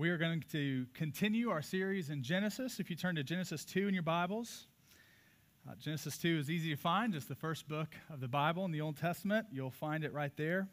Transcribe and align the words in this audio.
We 0.00 0.08
are 0.08 0.16
going 0.16 0.42
to 0.52 0.86
continue 0.94 1.50
our 1.50 1.60
series 1.60 2.08
in 2.08 2.22
Genesis. 2.22 2.80
If 2.80 2.88
you 2.88 2.96
turn 2.96 3.16
to 3.16 3.22
Genesis 3.22 3.66
2 3.66 3.86
in 3.86 3.92
your 3.92 4.02
Bibles, 4.02 4.66
uh, 5.68 5.74
Genesis 5.78 6.16
2 6.16 6.38
is 6.38 6.50
easy 6.50 6.70
to 6.70 6.76
find, 6.76 7.12
just 7.12 7.28
the 7.28 7.34
first 7.34 7.68
book 7.68 7.88
of 8.08 8.18
the 8.18 8.26
Bible 8.26 8.64
in 8.64 8.70
the 8.70 8.80
Old 8.80 8.96
Testament. 8.96 9.48
You'll 9.52 9.70
find 9.70 10.02
it 10.02 10.14
right 10.14 10.34
there. 10.38 10.68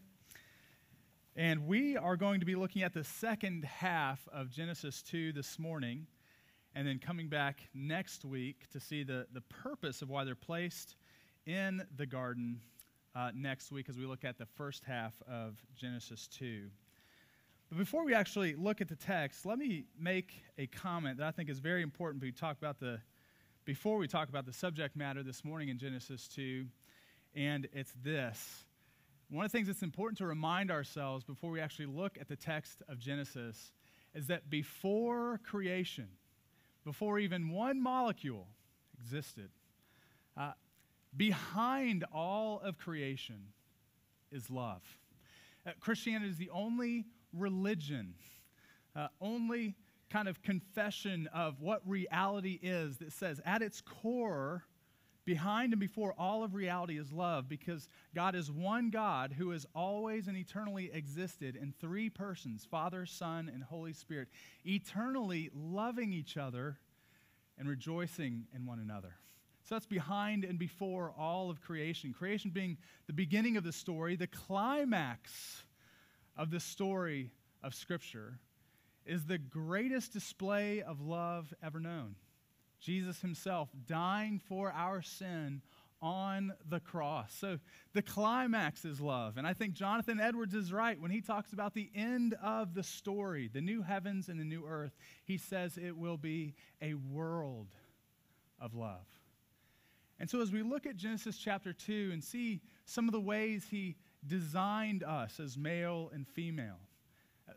And 1.36 1.68
we 1.68 1.98
are 1.98 2.16
going 2.16 2.40
to 2.40 2.46
be 2.46 2.56
looking 2.56 2.84
at 2.84 2.94
the 2.94 3.04
second 3.04 3.66
half 3.66 4.26
of 4.32 4.50
Genesis 4.50 5.02
2 5.02 5.34
this 5.34 5.60
morning, 5.60 6.08
and 6.74 6.88
then 6.88 6.98
coming 6.98 7.28
back 7.28 7.60
next 7.74 8.24
week 8.24 8.70
to 8.72 8.80
see 8.80 9.04
the, 9.04 9.28
the 9.34 9.42
purpose 9.42 10.02
of 10.02 10.10
why 10.10 10.24
they're 10.24 10.36
placed 10.36 10.96
in 11.46 11.86
the 11.98 12.06
garden 12.06 12.62
uh, 13.14 13.32
next 13.36 13.74
week 13.74 13.90
as 13.90 13.98
we 13.98 14.06
look 14.06 14.24
at 14.24 14.38
the 14.38 14.46
first 14.46 14.86
half 14.86 15.22
of 15.30 15.58
Genesis 15.76 16.30
2. 16.30 16.70
But 17.70 17.80
before 17.80 18.06
we 18.06 18.14
actually 18.14 18.56
look 18.56 18.80
at 18.80 18.88
the 18.88 18.96
text, 18.96 19.46
let 19.46 19.58
me 19.58 19.84
make 20.00 20.42
a 20.58 20.68
comment 20.68 21.18
that 21.18 21.28
I 21.28 21.32
think 21.32 21.50
is 21.50 21.60
very 21.60 21.82
important 21.82 22.24
we 22.24 22.32
talk 22.32 22.58
about 22.58 22.80
the, 22.80 23.00
before 23.66 23.98
we 23.98 24.08
talk 24.08 24.30
about 24.30 24.46
the 24.46 24.54
subject 24.54 24.96
matter 24.96 25.22
this 25.22 25.44
morning 25.44 25.68
in 25.68 25.78
Genesis 25.78 26.30
2, 26.30 26.66
and 27.36 27.68
it's 27.74 27.94
this. 28.04 28.64
One 29.30 29.44
of 29.44 29.52
the 29.52 29.58
things 29.58 29.68
that's 29.68 29.84
important 29.84 30.18
to 30.20 30.26
remind 30.26 30.72
ourselves 30.72 31.26
before 31.26 31.52
we 31.52 31.60
actually 31.60 31.88
look 31.88 32.18
at 32.18 32.30
the 32.30 32.38
text 32.38 32.84
of 32.88 33.00
Genesis 33.00 33.74
is 34.16 34.28
that 34.28 34.50
before 34.50 35.42
creation, 35.44 36.08
before 36.86 37.20
even 37.20 37.50
one 37.50 37.82
molecule 37.82 38.48
existed, 38.98 39.50
uh, 40.38 40.54
behind 41.18 42.06
all 42.14 42.62
of 42.62 42.78
creation 42.78 43.48
is 44.32 44.50
love. 44.50 44.84
Uh, 45.66 45.72
Christianity 45.82 46.32
is 46.32 46.38
the 46.38 46.50
only 46.52 47.04
religion, 47.40 48.16
uh, 48.96 49.08
only 49.22 49.76
kind 50.10 50.28
of 50.28 50.42
confession 50.42 51.28
of 51.34 51.62
what 51.62 51.82
reality 51.86 52.60
is 52.62 52.98
that 52.98 53.12
says 53.12 53.42
at 53.46 53.62
its 53.62 53.82
core, 53.82 54.64
behind 55.26 55.74
and 55.74 55.80
before 55.80 56.16
all 56.18 56.42
of 56.42 56.56
reality 56.56 56.98
is 56.98 57.12
love 57.12 57.50
because 57.50 57.90
God 58.16 58.34
is 58.34 58.50
one 58.50 58.90
God 58.90 59.34
who 59.38 59.50
has 59.50 59.66
always 59.76 60.28
and 60.28 60.38
eternally 60.38 60.90
existed 60.94 61.58
in 61.58 61.74
three 61.80 62.10
persons 62.10 62.66
Father, 62.72 63.06
Son, 63.06 63.52
and 63.54 63.62
Holy 63.62 63.94
Spirit, 63.94 64.30
eternally 64.66 65.52
loving 65.54 66.14
each 66.14 66.38
other 66.38 66.78
and 67.60 67.68
rejoicing 67.68 68.46
in 68.56 68.66
one 68.66 68.80
another. 68.80 69.16
So 69.68 69.76
that's 69.76 69.86
behind 69.86 70.46
and 70.46 70.58
before 70.58 71.14
all 71.20 71.50
of 71.50 71.62
creation. 71.62 72.14
Creation 72.14 72.52
being 72.52 72.78
the 73.08 73.14
beginning 73.14 73.58
of 73.58 73.66
the 73.66 73.74
story, 73.74 74.16
the 74.16 74.28
climax 74.28 75.64
of 76.38 76.52
the 76.52 76.60
story 76.60 77.32
of 77.64 77.74
Scripture 77.74 78.40
is 79.06 79.26
the 79.26 79.38
greatest 79.38 80.14
display 80.14 80.82
of 80.82 81.02
love 81.02 81.54
ever 81.64 81.80
known. 81.80 82.16
Jesus 82.80 83.22
himself 83.22 83.70
dying 83.88 84.40
for 84.48 84.72
our 84.72 85.02
sin 85.02 85.62
on 86.02 86.54
the 86.70 86.80
cross. 86.80 87.34
So 87.34 87.58
the 87.94 88.04
climax 88.04 88.86
is 88.86 89.02
love. 89.02 89.38
And 89.38 89.48
I 89.48 89.54
think 89.54 89.74
Jonathan 89.74 90.20
Edwards 90.20 90.54
is 90.54 90.72
right 90.72 91.00
when 91.00 91.10
he 91.10 91.22
talks 91.22 91.54
about 91.54 91.74
the 91.74 91.90
end 91.96 92.36
of 92.44 92.76
the 92.76 92.84
story, 92.84 93.50
the 93.52 93.62
new 93.62 93.82
heavens 93.82 94.30
and 94.30 94.40
the 94.40 94.44
new 94.44 94.66
earth. 94.68 94.96
He 95.26 95.38
says 95.38 95.78
it 95.78 95.98
will 95.98 96.18
be 96.18 96.54
a 96.82 96.94
world 96.94 97.68
of 98.60 98.76
love. 98.76 99.08
And 100.20 100.30
so 100.30 100.42
as 100.42 100.52
we 100.52 100.64
look 100.64 100.86
at 100.86 100.98
Genesis 100.98 101.38
chapter 101.38 101.74
2 101.74 102.10
and 102.12 102.24
see 102.24 102.62
some 102.86 103.08
of 103.08 103.12
the 103.12 103.20
ways 103.20 103.68
he 103.70 103.96
designed 104.28 105.04
us 105.04 105.40
as 105.40 105.58
male 105.58 106.12
and 106.14 106.28
female, 106.28 106.80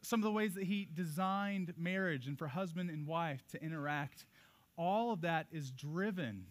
some 0.03 0.21
of 0.21 0.25
the 0.25 0.33
ways 0.33 0.55
that 0.55 0.65
he 0.65 0.89
designed 0.93 1.75
marriage 1.77 2.27
and 2.27 2.39
for 2.39 2.47
husband 2.47 2.91
and 2.91 3.07
wife 3.07 3.43
to 3.49 3.63
interact, 3.63 4.27
all 4.77 5.13
of 5.13 5.23
that 5.23 5.47
is 5.53 5.71
driven 5.71 6.47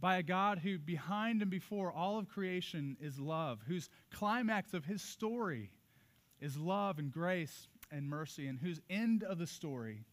by 0.00 0.16
a 0.16 0.22
God 0.22 0.58
who, 0.58 0.78
behind 0.78 1.42
and 1.42 1.50
before 1.50 1.92
all 1.92 2.18
of 2.18 2.28
creation, 2.28 2.96
is 3.00 3.18
love, 3.18 3.60
whose 3.66 3.90
climax 4.12 4.72
of 4.72 4.84
his 4.84 5.02
story 5.02 5.70
is 6.40 6.56
love 6.56 6.98
and 6.98 7.12
grace 7.12 7.66
and 7.90 8.08
mercy, 8.08 8.46
and 8.46 8.58
whose 8.60 8.80
end 8.88 9.24
of 9.24 9.38
the 9.38 9.46
story 9.46 10.04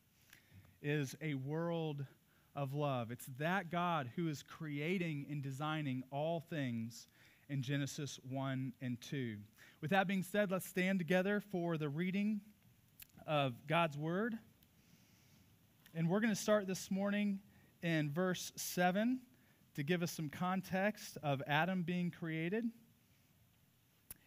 is 0.81 1.15
a 1.21 1.35
world 1.35 2.03
of 2.55 2.73
love. 2.73 3.11
It's 3.11 3.27
that 3.37 3.69
God 3.69 4.09
who 4.15 4.27
is 4.27 4.43
creating 4.43 5.27
and 5.29 5.41
designing 5.41 6.03
all 6.11 6.39
things 6.49 7.07
in 7.49 7.61
Genesis 7.61 8.19
1 8.29 8.73
and 8.81 8.99
2. 9.01 9.37
With 9.81 9.91
that 9.91 10.07
being 10.07 10.23
said, 10.23 10.51
let's 10.51 10.67
stand 10.67 10.99
together 10.99 11.39
for 11.51 11.77
the 11.77 11.89
reading 11.89 12.41
of 13.27 13.53
God's 13.67 13.97
Word. 13.97 14.35
And 15.93 16.09
we're 16.09 16.19
going 16.19 16.33
to 16.33 16.39
start 16.39 16.67
this 16.67 16.89
morning 16.89 17.39
in 17.81 18.11
verse 18.11 18.51
7 18.55 19.19
to 19.75 19.83
give 19.83 20.01
us 20.01 20.11
some 20.11 20.29
context 20.29 21.17
of 21.21 21.41
Adam 21.47 21.83
being 21.83 22.11
created. 22.11 22.65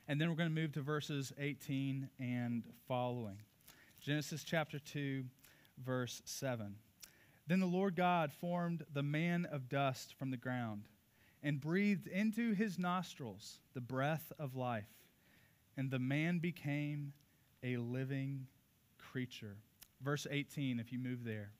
And 0.06 0.20
then 0.20 0.30
we're 0.30 0.36
going 0.36 0.54
to 0.54 0.54
move 0.54 0.72
to 0.72 0.80
verses 0.80 1.32
18 1.38 2.08
and 2.18 2.62
following. 2.86 3.38
Genesis 4.00 4.44
chapter 4.44 4.78
2, 4.78 5.24
verse 5.84 6.22
7. 6.24 6.76
Then 7.46 7.60
the 7.60 7.66
Lord 7.66 7.96
God 7.96 8.32
formed 8.32 8.84
the 8.92 9.02
man 9.02 9.46
of 9.50 9.68
dust 9.68 10.14
from 10.18 10.30
the 10.30 10.36
ground 10.36 10.82
and 11.42 11.60
breathed 11.60 12.06
into 12.06 12.52
his 12.52 12.78
nostrils 12.78 13.60
the 13.74 13.80
breath 13.80 14.32
of 14.38 14.56
life, 14.56 14.88
and 15.76 15.90
the 15.90 15.98
man 15.98 16.38
became 16.38 17.12
a 17.62 17.76
living 17.76 18.46
creature. 18.98 19.56
Verse 20.00 20.26
18, 20.30 20.78
if 20.80 20.92
you 20.92 20.98
move 20.98 21.24
there. 21.24 21.50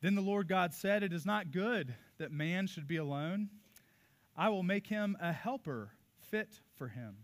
Then 0.00 0.14
the 0.14 0.20
Lord 0.20 0.48
God 0.48 0.74
said, 0.74 1.02
It 1.02 1.12
is 1.12 1.24
not 1.24 1.52
good 1.52 1.94
that 2.18 2.32
man 2.32 2.66
should 2.66 2.88
be 2.88 2.96
alone. 2.96 3.48
I 4.36 4.48
will 4.48 4.62
make 4.62 4.86
him 4.86 5.16
a 5.20 5.32
helper 5.32 5.92
fit 6.30 6.60
for 6.76 6.88
him. 6.88 7.16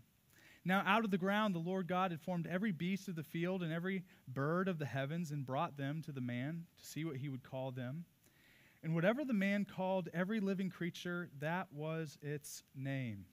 Now, 0.65 0.83
out 0.85 1.03
of 1.03 1.11
the 1.11 1.17
ground, 1.17 1.55
the 1.55 1.59
Lord 1.59 1.87
God 1.87 2.11
had 2.11 2.21
formed 2.21 2.47
every 2.47 2.71
beast 2.71 3.07
of 3.07 3.15
the 3.15 3.23
field 3.23 3.63
and 3.63 3.73
every 3.73 4.03
bird 4.27 4.67
of 4.67 4.77
the 4.77 4.85
heavens 4.85 5.31
and 5.31 5.45
brought 5.45 5.77
them 5.77 6.01
to 6.03 6.11
the 6.11 6.21
man 6.21 6.65
to 6.77 6.85
see 6.85 7.05
what 7.05 7.17
he 7.17 7.29
would 7.29 7.43
call 7.43 7.71
them. 7.71 8.05
And 8.83 8.95
whatever 8.95 9.25
the 9.25 9.33
man 9.33 9.65
called 9.65 10.09
every 10.13 10.39
living 10.39 10.69
creature, 10.69 11.29
that 11.39 11.67
was 11.73 12.17
its 12.21 12.63
name. 12.75 13.25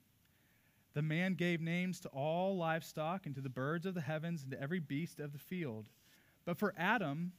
The 0.93 1.01
man 1.01 1.35
gave 1.35 1.61
names 1.61 1.99
to 2.01 2.09
all 2.09 2.57
livestock 2.57 3.25
and 3.25 3.35
to 3.35 3.41
the 3.41 3.49
birds 3.49 3.85
of 3.85 3.93
the 3.93 4.01
heavens 4.01 4.43
and 4.43 4.51
to 4.51 4.61
every 4.61 4.79
beast 4.79 5.19
of 5.19 5.31
the 5.31 5.39
field. 5.39 5.89
But 6.43 6.57
for 6.57 6.73
Adam, 6.77 7.33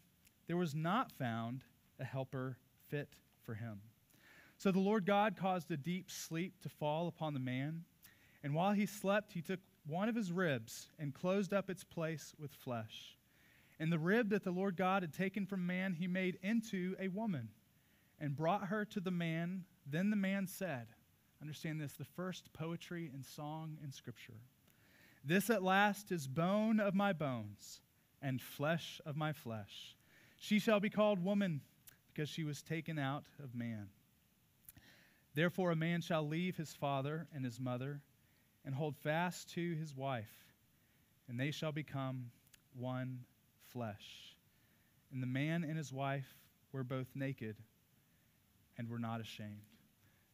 there 0.46 0.56
was 0.56 0.74
not 0.74 1.12
found 1.12 1.64
a 1.98 2.04
helper 2.04 2.56
fit 2.88 3.08
for 3.42 3.54
him. 3.54 3.80
So 4.56 4.70
the 4.70 4.80
Lord 4.80 5.04
God 5.04 5.36
caused 5.36 5.70
a 5.70 5.76
deep 5.76 6.10
sleep 6.10 6.60
to 6.62 6.68
fall 6.68 7.08
upon 7.08 7.34
the 7.34 7.40
man. 7.40 7.84
And 8.42 8.54
while 8.54 8.72
he 8.72 8.86
slept, 8.86 9.32
he 9.32 9.42
took 9.42 9.60
one 9.86 10.08
of 10.08 10.14
his 10.14 10.32
ribs 10.32 10.90
and 10.98 11.14
closed 11.14 11.52
up 11.52 11.68
its 11.68 11.84
place 11.84 12.34
with 12.38 12.52
flesh. 12.52 13.16
And 13.80 13.92
the 13.92 13.98
rib 13.98 14.30
that 14.30 14.44
the 14.44 14.50
Lord 14.50 14.76
God 14.76 15.02
had 15.02 15.12
taken 15.12 15.46
from 15.46 15.66
man, 15.66 15.94
he 15.94 16.06
made 16.06 16.38
into 16.42 16.96
a 16.98 17.08
woman 17.08 17.50
and 18.20 18.36
brought 18.36 18.68
her 18.68 18.84
to 18.84 19.00
the 19.00 19.10
man. 19.10 19.64
Then 19.86 20.10
the 20.10 20.16
man 20.16 20.46
said, 20.46 20.86
Understand 21.40 21.80
this, 21.80 21.92
the 21.92 22.04
first 22.04 22.52
poetry 22.52 23.10
and 23.12 23.24
song 23.24 23.78
in 23.82 23.92
Scripture. 23.92 24.40
This 25.24 25.50
at 25.50 25.62
last 25.62 26.10
is 26.10 26.26
bone 26.26 26.80
of 26.80 26.94
my 26.94 27.12
bones 27.12 27.80
and 28.20 28.40
flesh 28.40 29.00
of 29.06 29.16
my 29.16 29.32
flesh. 29.32 29.94
She 30.38 30.58
shall 30.58 30.80
be 30.80 30.90
called 30.90 31.24
woman 31.24 31.60
because 32.12 32.28
she 32.28 32.44
was 32.44 32.62
taken 32.62 32.98
out 32.98 33.24
of 33.42 33.54
man. 33.54 33.88
Therefore, 35.34 35.70
a 35.70 35.76
man 35.76 36.00
shall 36.00 36.26
leave 36.26 36.56
his 36.56 36.74
father 36.74 37.28
and 37.32 37.44
his 37.44 37.60
mother 37.60 38.00
and 38.64 38.74
hold 38.74 38.96
fast 38.96 39.50
to 39.50 39.74
his 39.76 39.94
wife, 39.94 40.52
and 41.28 41.38
they 41.38 41.52
shall 41.52 41.72
become 41.72 42.30
one 42.74 43.20
flesh. 43.68 44.34
And 45.12 45.22
the 45.22 45.28
man 45.28 45.62
and 45.62 45.76
his 45.78 45.92
wife 45.92 46.34
were 46.72 46.82
both 46.82 47.06
naked 47.14 47.56
and 48.78 48.88
we're 48.88 48.98
not 48.98 49.20
ashamed. 49.20 49.60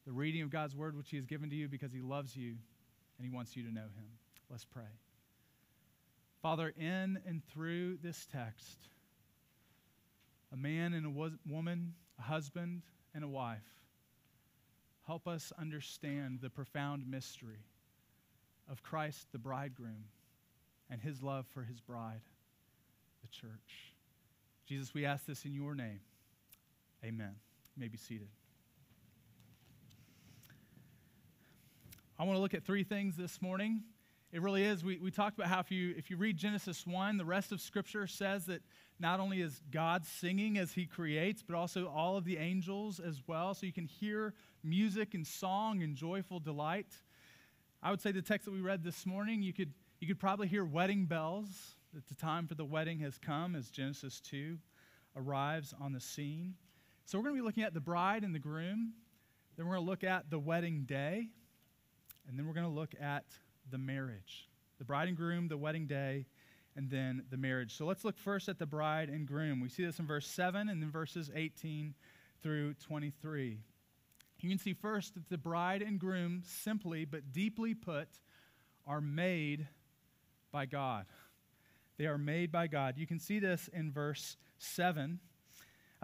The 0.06 0.12
reading 0.12 0.43
of 0.43 0.50
God's 0.50 0.76
word, 0.76 0.96
which 0.96 1.11
he 1.11 1.17
has 1.17 1.26
given 1.26 1.49
to 1.50 1.56
you 1.56 1.67
because 1.67 1.93
he 1.93 2.00
loves 2.00 2.37
you 2.37 2.56
and 3.19 3.26
he 3.26 3.31
wants 3.31 3.56
you 3.56 3.62
to 3.62 3.73
know 3.73 3.81
him. 3.81 4.06
Let's 4.50 4.64
pray. 4.64 4.82
Father, 6.43 6.75
in 6.79 7.19
and 7.26 7.43
through 7.52 7.99
this 8.02 8.26
text, 8.31 8.79
a 10.52 10.56
man 10.56 10.93
and 10.93 11.06
a 11.06 11.31
woman, 11.46 11.94
a 12.19 12.23
husband 12.23 12.82
and 13.14 13.25
a 13.25 13.29
wife, 13.29 13.64
help 15.06 15.26
us 15.26 15.52
understand 15.58 16.41
the 16.43 16.50
profound 16.50 17.11
mystery 17.11 17.64
of 18.70 18.82
Christ 18.82 19.26
the 19.32 19.38
bridegroom 19.38 20.05
and 20.91 21.00
his 21.00 21.23
love 21.23 21.46
for 21.55 21.62
his 21.62 21.81
bride, 21.81 22.20
the 23.23 23.29
church. 23.29 23.94
Jesus, 24.67 24.93
we 24.94 25.05
ask 25.05 25.26
this 25.26 25.44
in 25.44 25.55
your 25.55 25.75
name. 25.75 26.00
Amen. 27.05 27.35
You 27.76 27.80
may 27.80 27.88
be 27.88 27.98
seated. 27.98 28.28
I 32.16 32.22
want 32.22 32.36
to 32.36 32.40
look 32.40 32.54
at 32.54 32.64
three 32.64 32.84
things 32.84 33.16
this 33.16 33.42
morning 33.42 33.82
It 34.30 34.42
really 34.42 34.64
is. 34.64 34.84
We, 34.84 34.98
we 34.98 35.10
talked 35.10 35.36
about 35.36 35.48
how 35.48 35.60
if 35.60 35.70
you, 35.70 35.94
if 35.96 36.10
you 36.10 36.16
read 36.16 36.36
Genesis 36.36 36.86
1, 36.86 37.18
the 37.18 37.24
rest 37.24 37.50
of 37.52 37.60
Scripture 37.60 38.06
says 38.06 38.46
that 38.46 38.62
not 39.00 39.18
only 39.18 39.40
is 39.40 39.60
God 39.70 40.04
singing 40.04 40.56
as 40.56 40.72
he 40.72 40.86
creates, 40.86 41.42
but 41.42 41.56
also 41.56 41.86
all 41.88 42.16
of 42.16 42.24
the 42.24 42.36
angels 42.36 43.00
as 43.00 43.22
well. 43.26 43.54
So 43.54 43.66
you 43.66 43.72
can 43.72 43.86
hear 43.86 44.34
music 44.62 45.14
and 45.14 45.26
song 45.26 45.82
and 45.82 45.96
joyful 45.96 46.40
delight. 46.40 46.88
I 47.82 47.90
would 47.90 48.00
say 48.00 48.12
the 48.12 48.22
text 48.22 48.44
that 48.44 48.52
we 48.52 48.60
read 48.60 48.82
this 48.82 49.04
morning, 49.04 49.42
you 49.42 49.52
could, 49.52 49.72
you 50.00 50.06
could 50.08 50.20
probably 50.20 50.46
hear 50.48 50.64
wedding 50.64 51.06
bells 51.06 51.76
that 51.92 52.06
the 52.08 52.14
time 52.14 52.46
for 52.46 52.54
the 52.54 52.64
wedding 52.64 53.00
has 53.00 53.18
come 53.18 53.54
as 53.54 53.70
Genesis 53.70 54.20
2 54.20 54.58
arrives 55.16 55.74
on 55.80 55.92
the 55.92 56.00
scene. 56.00 56.54
So 57.06 57.18
we're 57.18 57.24
going 57.24 57.36
to 57.36 57.42
be 57.42 57.46
looking 57.46 57.64
at 57.64 57.74
the 57.74 57.80
bride 57.80 58.24
and 58.24 58.34
the 58.34 58.38
groom. 58.38 58.94
Then 59.56 59.66
we're 59.66 59.74
going 59.74 59.84
to 59.84 59.90
look 59.90 60.04
at 60.04 60.30
the 60.30 60.38
wedding 60.38 60.84
day. 60.86 61.28
And 62.26 62.38
then 62.38 62.46
we're 62.46 62.54
going 62.54 62.66
to 62.66 62.72
look 62.72 62.94
at 63.00 63.24
the 63.70 63.78
marriage. 63.78 64.48
The 64.78 64.84
bride 64.84 65.08
and 65.08 65.16
groom, 65.16 65.48
the 65.48 65.58
wedding 65.58 65.86
day, 65.86 66.26
and 66.76 66.90
then 66.90 67.24
the 67.30 67.36
marriage. 67.36 67.76
So 67.76 67.84
let's 67.84 68.04
look 68.04 68.18
first 68.18 68.48
at 68.48 68.58
the 68.58 68.66
bride 68.66 69.10
and 69.10 69.26
groom. 69.26 69.60
We 69.60 69.68
see 69.68 69.84
this 69.84 69.98
in 69.98 70.06
verse 70.06 70.26
7 70.26 70.68
and 70.68 70.82
then 70.82 70.90
verses 70.90 71.30
18 71.34 71.94
through 72.42 72.74
23. 72.74 73.58
You 74.40 74.48
can 74.48 74.58
see 74.58 74.74
first 74.74 75.14
that 75.14 75.28
the 75.28 75.38
bride 75.38 75.82
and 75.82 75.98
groom, 75.98 76.42
simply 76.44 77.04
but 77.04 77.32
deeply 77.32 77.74
put, 77.74 78.08
are 78.86 79.00
made 79.00 79.66
by 80.52 80.66
God. 80.66 81.06
They 81.96 82.06
are 82.06 82.18
made 82.18 82.50
by 82.50 82.66
God. 82.66 82.98
You 82.98 83.06
can 83.06 83.18
see 83.18 83.38
this 83.38 83.68
in 83.72 83.92
verse 83.92 84.36
7. 84.58 85.20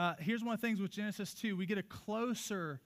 Uh, 0.00 0.14
here's 0.18 0.42
one 0.42 0.54
of 0.54 0.60
the 0.62 0.66
things 0.66 0.80
with 0.80 0.90
Genesis 0.90 1.34
2 1.34 1.58
we 1.58 1.66
get 1.66 1.76
a 1.76 1.82
closer 1.82 2.80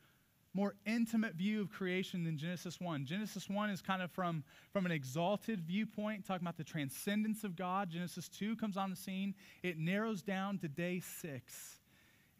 more 0.52 0.74
intimate 0.84 1.36
view 1.36 1.60
of 1.60 1.70
creation 1.70 2.24
than 2.24 2.36
Genesis 2.36 2.80
1. 2.80 3.04
Genesis 3.06 3.48
1 3.48 3.70
is 3.70 3.80
kind 3.80 4.02
of 4.02 4.10
from, 4.10 4.42
from 4.72 4.84
an 4.84 4.90
exalted 4.90 5.60
viewpoint, 5.60 6.26
talking 6.26 6.44
about 6.44 6.56
the 6.56 6.64
transcendence 6.64 7.44
of 7.44 7.54
God. 7.54 7.88
Genesis 7.88 8.28
2 8.30 8.56
comes 8.56 8.76
on 8.76 8.90
the 8.90 8.96
scene. 8.96 9.36
It 9.62 9.78
narrows 9.78 10.22
down 10.22 10.58
to 10.58 10.68
day 10.68 11.02
six 11.20 11.78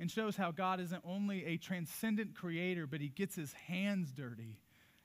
and 0.01 0.11
shows 0.11 0.35
how 0.35 0.51
God 0.51 0.81
isn't 0.81 1.03
only 1.05 1.45
a 1.45 1.57
transcendent 1.57 2.35
creator, 2.35 2.89
but 2.89 3.01
he 3.01 3.09
gets 3.09 3.37
his 3.37 3.53
hands 3.53 4.11
dirty, 4.11 4.59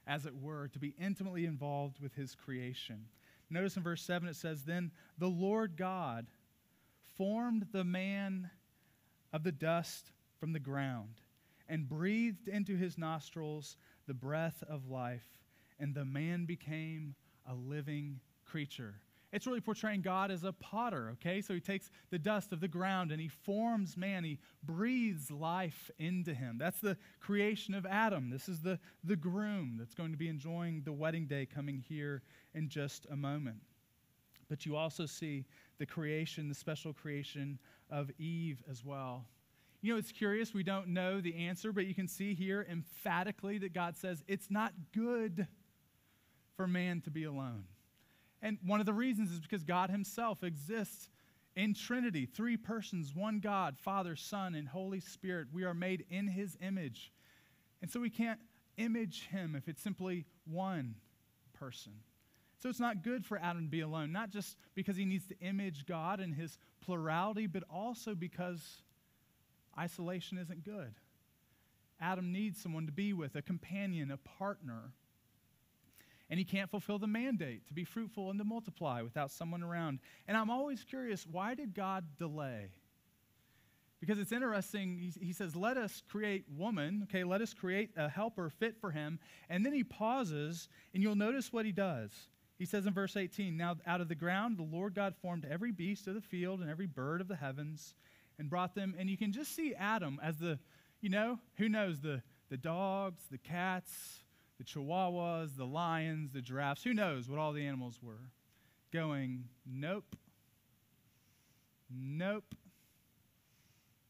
as 0.07 0.25
it 0.25 0.35
were, 0.35 0.67
to 0.69 0.79
be 0.79 0.95
intimately 0.99 1.45
involved 1.45 1.99
with 2.01 2.15
his 2.15 2.33
creation. 2.33 3.05
Notice 3.51 3.77
in 3.77 3.83
verse 3.83 4.01
7 4.01 4.27
it 4.29 4.35
says, 4.35 4.63
Then 4.63 4.89
the 5.19 5.27
Lord 5.27 5.77
God 5.77 6.25
formed 7.17 7.67
the 7.71 7.83
man 7.83 8.49
of 9.33 9.43
the 9.43 9.51
dust 9.51 10.11
from 10.39 10.53
the 10.53 10.59
ground 10.59 11.21
and 11.67 11.87
breathed 11.87 12.47
into 12.47 12.75
his 12.75 12.97
nostrils 12.97 13.77
the 14.07 14.13
breath 14.13 14.63
of 14.67 14.89
life, 14.89 15.27
and 15.79 15.93
the 15.93 16.05
man 16.05 16.45
became 16.45 17.15
a 17.47 17.53
living 17.53 18.19
creature. 18.45 18.95
It's 19.31 19.45
really 19.45 19.61
portraying 19.61 20.01
God 20.01 20.31
as 20.31 20.43
a 20.43 20.53
potter, 20.53 21.11
okay? 21.13 21.41
So 21.41 21.53
he 21.53 21.59
takes 21.59 21.91
the 22.09 22.17
dust 22.17 22.51
of 22.51 22.59
the 22.59 22.67
ground 22.67 23.11
and 23.11 23.21
he 23.21 23.27
forms 23.27 23.95
man. 23.95 24.23
He 24.23 24.39
breathes 24.63 25.29
life 25.29 25.91
into 25.99 26.33
him. 26.33 26.57
That's 26.57 26.79
the 26.79 26.97
creation 27.19 27.75
of 27.75 27.85
Adam. 27.85 28.31
This 28.31 28.49
is 28.49 28.61
the, 28.61 28.79
the 29.03 29.15
groom 29.15 29.75
that's 29.77 29.93
going 29.93 30.11
to 30.11 30.17
be 30.17 30.29
enjoying 30.29 30.81
the 30.83 30.93
wedding 30.93 31.27
day 31.27 31.45
coming 31.45 31.83
here 31.87 32.23
in 32.55 32.69
just 32.69 33.05
a 33.11 33.15
moment. 33.15 33.59
But 34.49 34.65
you 34.65 34.75
also 34.75 35.05
see 35.05 35.45
the 35.77 35.85
creation, 35.85 36.49
the 36.49 36.55
special 36.55 36.91
creation 36.91 37.59
of 37.89 38.11
Eve 38.19 38.63
as 38.69 38.83
well. 38.83 39.25
You 39.81 39.93
know, 39.93 39.99
it's 39.99 40.11
curious. 40.11 40.53
We 40.53 40.63
don't 40.63 40.89
know 40.89 41.21
the 41.21 41.47
answer, 41.47 41.71
but 41.71 41.85
you 41.85 41.95
can 41.95 42.07
see 42.07 42.33
here 42.33 42.65
emphatically 42.69 43.57
that 43.59 43.73
God 43.73 43.95
says 43.95 44.23
it's 44.27 44.51
not 44.51 44.73
good 44.93 45.47
for 46.57 46.67
man 46.67 47.01
to 47.01 47.09
be 47.09 47.23
alone. 47.23 47.63
And 48.41 48.57
one 48.65 48.79
of 48.79 48.85
the 48.85 48.93
reasons 48.93 49.31
is 49.31 49.39
because 49.39 49.63
God 49.63 49.89
Himself 49.89 50.43
exists 50.43 51.09
in 51.55 51.73
Trinity 51.73 52.25
three 52.25 52.57
persons, 52.57 53.13
one 53.15 53.39
God, 53.39 53.77
Father, 53.77 54.15
Son, 54.15 54.55
and 54.55 54.67
Holy 54.67 54.99
Spirit. 54.99 55.47
We 55.53 55.63
are 55.63 55.73
made 55.73 56.05
in 56.09 56.27
His 56.27 56.57
image. 56.61 57.11
And 57.81 57.89
so 57.89 57.99
we 57.99 58.09
can't 58.09 58.39
image 58.77 59.27
Him 59.27 59.55
if 59.55 59.67
it's 59.67 59.81
simply 59.81 60.25
one 60.45 60.95
person. 61.53 61.93
So 62.61 62.69
it's 62.69 62.79
not 62.79 63.03
good 63.03 63.25
for 63.25 63.37
Adam 63.37 63.63
to 63.63 63.69
be 63.69 63.81
alone, 63.81 64.11
not 64.11 64.29
just 64.29 64.57
because 64.75 64.97
he 64.97 65.05
needs 65.05 65.25
to 65.27 65.39
image 65.39 65.85
God 65.85 66.19
in 66.19 66.33
His 66.33 66.57
plurality, 66.81 67.47
but 67.47 67.63
also 67.69 68.15
because 68.15 68.81
Isolation 69.77 70.37
isn't 70.37 70.65
good. 70.65 70.93
Adam 72.01 72.31
needs 72.31 72.61
someone 72.61 72.85
to 72.85 72.91
be 72.91 73.13
with, 73.13 73.35
a 73.35 73.41
companion, 73.41 74.11
a 74.11 74.17
partner. 74.17 74.91
And 76.29 76.37
he 76.37 76.45
can't 76.45 76.69
fulfill 76.69 76.99
the 76.99 77.07
mandate 77.07 77.67
to 77.67 77.73
be 77.73 77.83
fruitful 77.83 78.29
and 78.29 78.37
to 78.39 78.43
multiply 78.43 79.01
without 79.01 79.31
someone 79.31 79.63
around. 79.63 79.99
And 80.27 80.37
I'm 80.37 80.49
always 80.49 80.83
curious 80.83 81.25
why 81.25 81.55
did 81.55 81.73
God 81.73 82.05
delay? 82.17 82.71
Because 83.99 84.17
it's 84.17 84.31
interesting, 84.31 84.97
he, 84.97 85.25
he, 85.27 85.33
says, 85.33 85.55
Let 85.55 85.75
us 85.75 86.03
create 86.09 86.45
woman, 86.55 87.01
okay, 87.03 87.23
let 87.23 87.41
us 87.41 87.53
create 87.53 87.91
a 87.97 88.07
helper 88.07 88.49
fit 88.49 88.77
for 88.79 88.91
him. 88.91 89.19
And 89.49 89.65
then 89.65 89.73
he 89.73 89.83
pauses, 89.83 90.69
and 90.93 91.03
you'll 91.03 91.15
notice 91.15 91.51
what 91.51 91.65
he 91.65 91.73
does. 91.73 92.11
He 92.59 92.65
says 92.65 92.85
in 92.85 92.93
verse 92.93 93.15
18, 93.15 93.55
Now 93.55 93.77
out 93.87 94.01
of 94.01 94.09
the 94.09 94.15
ground 94.15 94.57
the 94.57 94.63
Lord 94.63 94.93
God 94.93 95.15
formed 95.21 95.47
every 95.49 95.71
beast 95.71 96.07
of 96.07 96.13
the 96.13 96.21
field 96.21 96.59
and 96.59 96.69
every 96.69 96.87
bird 96.87 97.21
of 97.21 97.29
the 97.29 97.37
heavens 97.37 97.95
and 98.37 98.49
brought 98.49 98.75
them. 98.75 98.93
And 98.99 99.09
you 99.09 99.17
can 99.17 99.31
just 99.31 99.55
see 99.55 99.73
Adam 99.73 100.19
as 100.21 100.37
the, 100.37 100.59
you 100.99 101.09
know, 101.09 101.39
who 101.55 101.69
knows, 101.69 102.01
the, 102.01 102.21
the 102.49 102.57
dogs, 102.57 103.23
the 103.31 103.37
cats, 103.37 104.19
the 104.57 104.65
chihuahuas, 104.65 105.55
the 105.55 105.65
lions, 105.65 106.33
the 106.33 106.41
giraffes, 106.41 106.83
who 106.83 106.93
knows 106.93 107.29
what 107.29 107.39
all 107.39 107.53
the 107.53 107.65
animals 107.65 107.97
were, 108.03 108.29
going, 108.91 109.45
nope, 109.65 110.17
nope, 111.89 112.55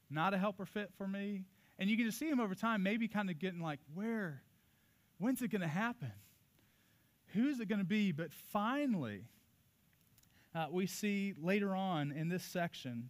not 0.09 0.33
a 0.33 0.39
helper 0.39 0.65
fit 0.65 0.89
for 0.97 1.07
me. 1.07 1.43
And 1.77 1.87
you 1.87 1.95
can 1.95 2.07
just 2.07 2.17
see 2.17 2.27
him 2.27 2.39
over 2.39 2.55
time, 2.55 2.81
maybe 2.81 3.07
kind 3.07 3.29
of 3.29 3.37
getting 3.37 3.61
like, 3.61 3.79
where, 3.93 4.41
when's 5.19 5.43
it 5.43 5.49
going 5.49 5.61
to 5.61 5.67
happen? 5.67 6.11
Who's 7.33 7.59
it 7.59 7.67
going 7.67 7.79
to 7.79 7.85
be? 7.85 8.11
But 8.11 8.33
finally, 8.33 9.23
uh, 10.55 10.67
we 10.71 10.87
see 10.87 11.33
later 11.39 11.75
on 11.75 12.11
in 12.11 12.29
this 12.29 12.43
section 12.43 13.09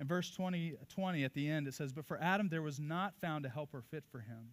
in 0.00 0.06
verse 0.06 0.30
20, 0.30 0.76
20 0.88 1.24
at 1.24 1.34
the 1.34 1.48
end, 1.48 1.68
it 1.68 1.74
says, 1.74 1.92
But 1.92 2.06
for 2.06 2.18
Adam 2.20 2.48
there 2.48 2.62
was 2.62 2.80
not 2.80 3.14
found 3.20 3.44
a 3.44 3.50
helper 3.50 3.82
fit 3.82 4.04
for 4.10 4.20
him. 4.20 4.52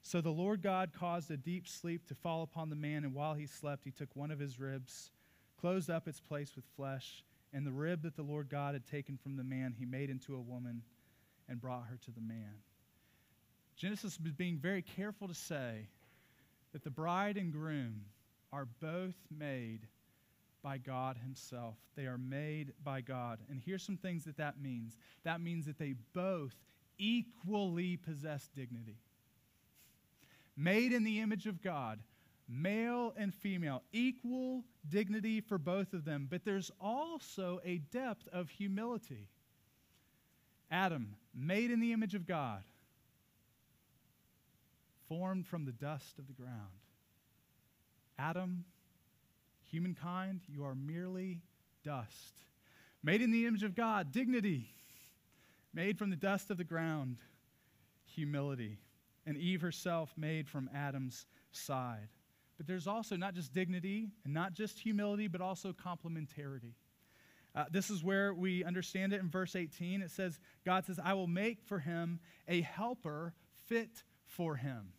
So 0.00 0.20
the 0.20 0.30
Lord 0.30 0.62
God 0.62 0.92
caused 0.98 1.30
a 1.30 1.36
deep 1.36 1.68
sleep 1.68 2.06
to 2.06 2.14
fall 2.14 2.42
upon 2.42 2.70
the 2.70 2.76
man, 2.76 3.04
and 3.04 3.12
while 3.12 3.34
he 3.34 3.46
slept, 3.46 3.84
he 3.84 3.90
took 3.90 4.08
one 4.14 4.30
of 4.30 4.38
his 4.38 4.58
ribs, 4.58 5.10
closed 5.60 5.90
up 5.90 6.08
its 6.08 6.20
place 6.20 6.56
with 6.56 6.64
flesh, 6.76 7.22
and 7.52 7.66
the 7.66 7.72
rib 7.72 8.02
that 8.02 8.16
the 8.16 8.22
Lord 8.22 8.48
God 8.48 8.74
had 8.74 8.86
taken 8.86 9.18
from 9.18 9.36
the 9.36 9.44
man, 9.44 9.74
he 9.76 9.84
made 9.84 10.08
into 10.08 10.34
a 10.34 10.40
woman 10.40 10.82
and 11.48 11.60
brought 11.60 11.86
her 11.88 11.98
to 12.04 12.10
the 12.10 12.20
man. 12.20 12.54
Genesis 13.76 14.12
is 14.12 14.18
being 14.18 14.56
very 14.56 14.82
careful 14.82 15.28
to 15.28 15.34
say 15.34 15.88
that 16.72 16.82
the 16.82 16.90
bride 16.90 17.36
and 17.36 17.52
groom 17.52 18.02
are 18.52 18.66
both 18.80 19.16
made 19.30 19.86
by 20.62 20.78
God 20.78 21.16
Himself. 21.22 21.76
They 21.96 22.06
are 22.06 22.18
made 22.18 22.72
by 22.82 23.00
God. 23.00 23.38
And 23.48 23.60
here's 23.64 23.82
some 23.82 23.96
things 23.96 24.24
that 24.24 24.36
that 24.38 24.60
means 24.60 24.96
that 25.24 25.40
means 25.40 25.66
that 25.66 25.78
they 25.78 25.94
both 26.12 26.54
equally 26.98 27.96
possess 27.96 28.48
dignity. 28.54 28.98
Made 30.56 30.92
in 30.92 31.04
the 31.04 31.20
image 31.20 31.46
of 31.46 31.62
God, 31.62 32.00
male 32.48 33.12
and 33.16 33.34
female, 33.34 33.82
equal 33.92 34.64
dignity 34.88 35.40
for 35.40 35.58
both 35.58 35.92
of 35.92 36.04
them, 36.04 36.26
but 36.30 36.44
there's 36.44 36.70
also 36.80 37.60
a 37.64 37.78
depth 37.78 38.26
of 38.32 38.48
humility. 38.48 39.28
Adam, 40.70 41.14
made 41.34 41.70
in 41.70 41.80
the 41.80 41.92
image 41.92 42.14
of 42.14 42.26
God, 42.26 42.62
formed 45.08 45.46
from 45.46 45.64
the 45.64 45.72
dust 45.72 46.18
of 46.18 46.26
the 46.26 46.32
ground. 46.32 46.85
Adam, 48.18 48.64
Humankind, 49.70 50.40
you 50.48 50.64
are 50.64 50.74
merely 50.74 51.40
dust. 51.82 52.34
Made 53.02 53.20
in 53.20 53.30
the 53.30 53.46
image 53.46 53.62
of 53.62 53.74
God, 53.74 54.12
dignity. 54.12 54.70
Made 55.74 55.98
from 55.98 56.10
the 56.10 56.16
dust 56.16 56.50
of 56.50 56.56
the 56.56 56.64
ground, 56.64 57.18
humility. 58.04 58.78
And 59.26 59.36
Eve 59.36 59.60
herself 59.60 60.14
made 60.16 60.48
from 60.48 60.70
Adam's 60.74 61.26
side. 61.50 62.08
But 62.56 62.66
there's 62.66 62.86
also 62.86 63.16
not 63.16 63.34
just 63.34 63.52
dignity 63.52 64.08
and 64.24 64.32
not 64.32 64.54
just 64.54 64.78
humility, 64.78 65.28
but 65.28 65.40
also 65.40 65.72
complementarity. 65.72 66.74
Uh, 67.54 67.64
this 67.70 67.90
is 67.90 68.04
where 68.04 68.34
we 68.34 68.64
understand 68.64 69.12
it 69.12 69.20
in 69.20 69.28
verse 69.28 69.56
18. 69.56 70.02
It 70.02 70.10
says, 70.10 70.38
God 70.64 70.84
says, 70.84 71.00
I 71.02 71.14
will 71.14 71.26
make 71.26 71.62
for 71.62 71.78
him 71.78 72.20
a 72.46 72.60
helper 72.60 73.34
fit 73.66 74.02
for 74.26 74.56
him. 74.56 74.92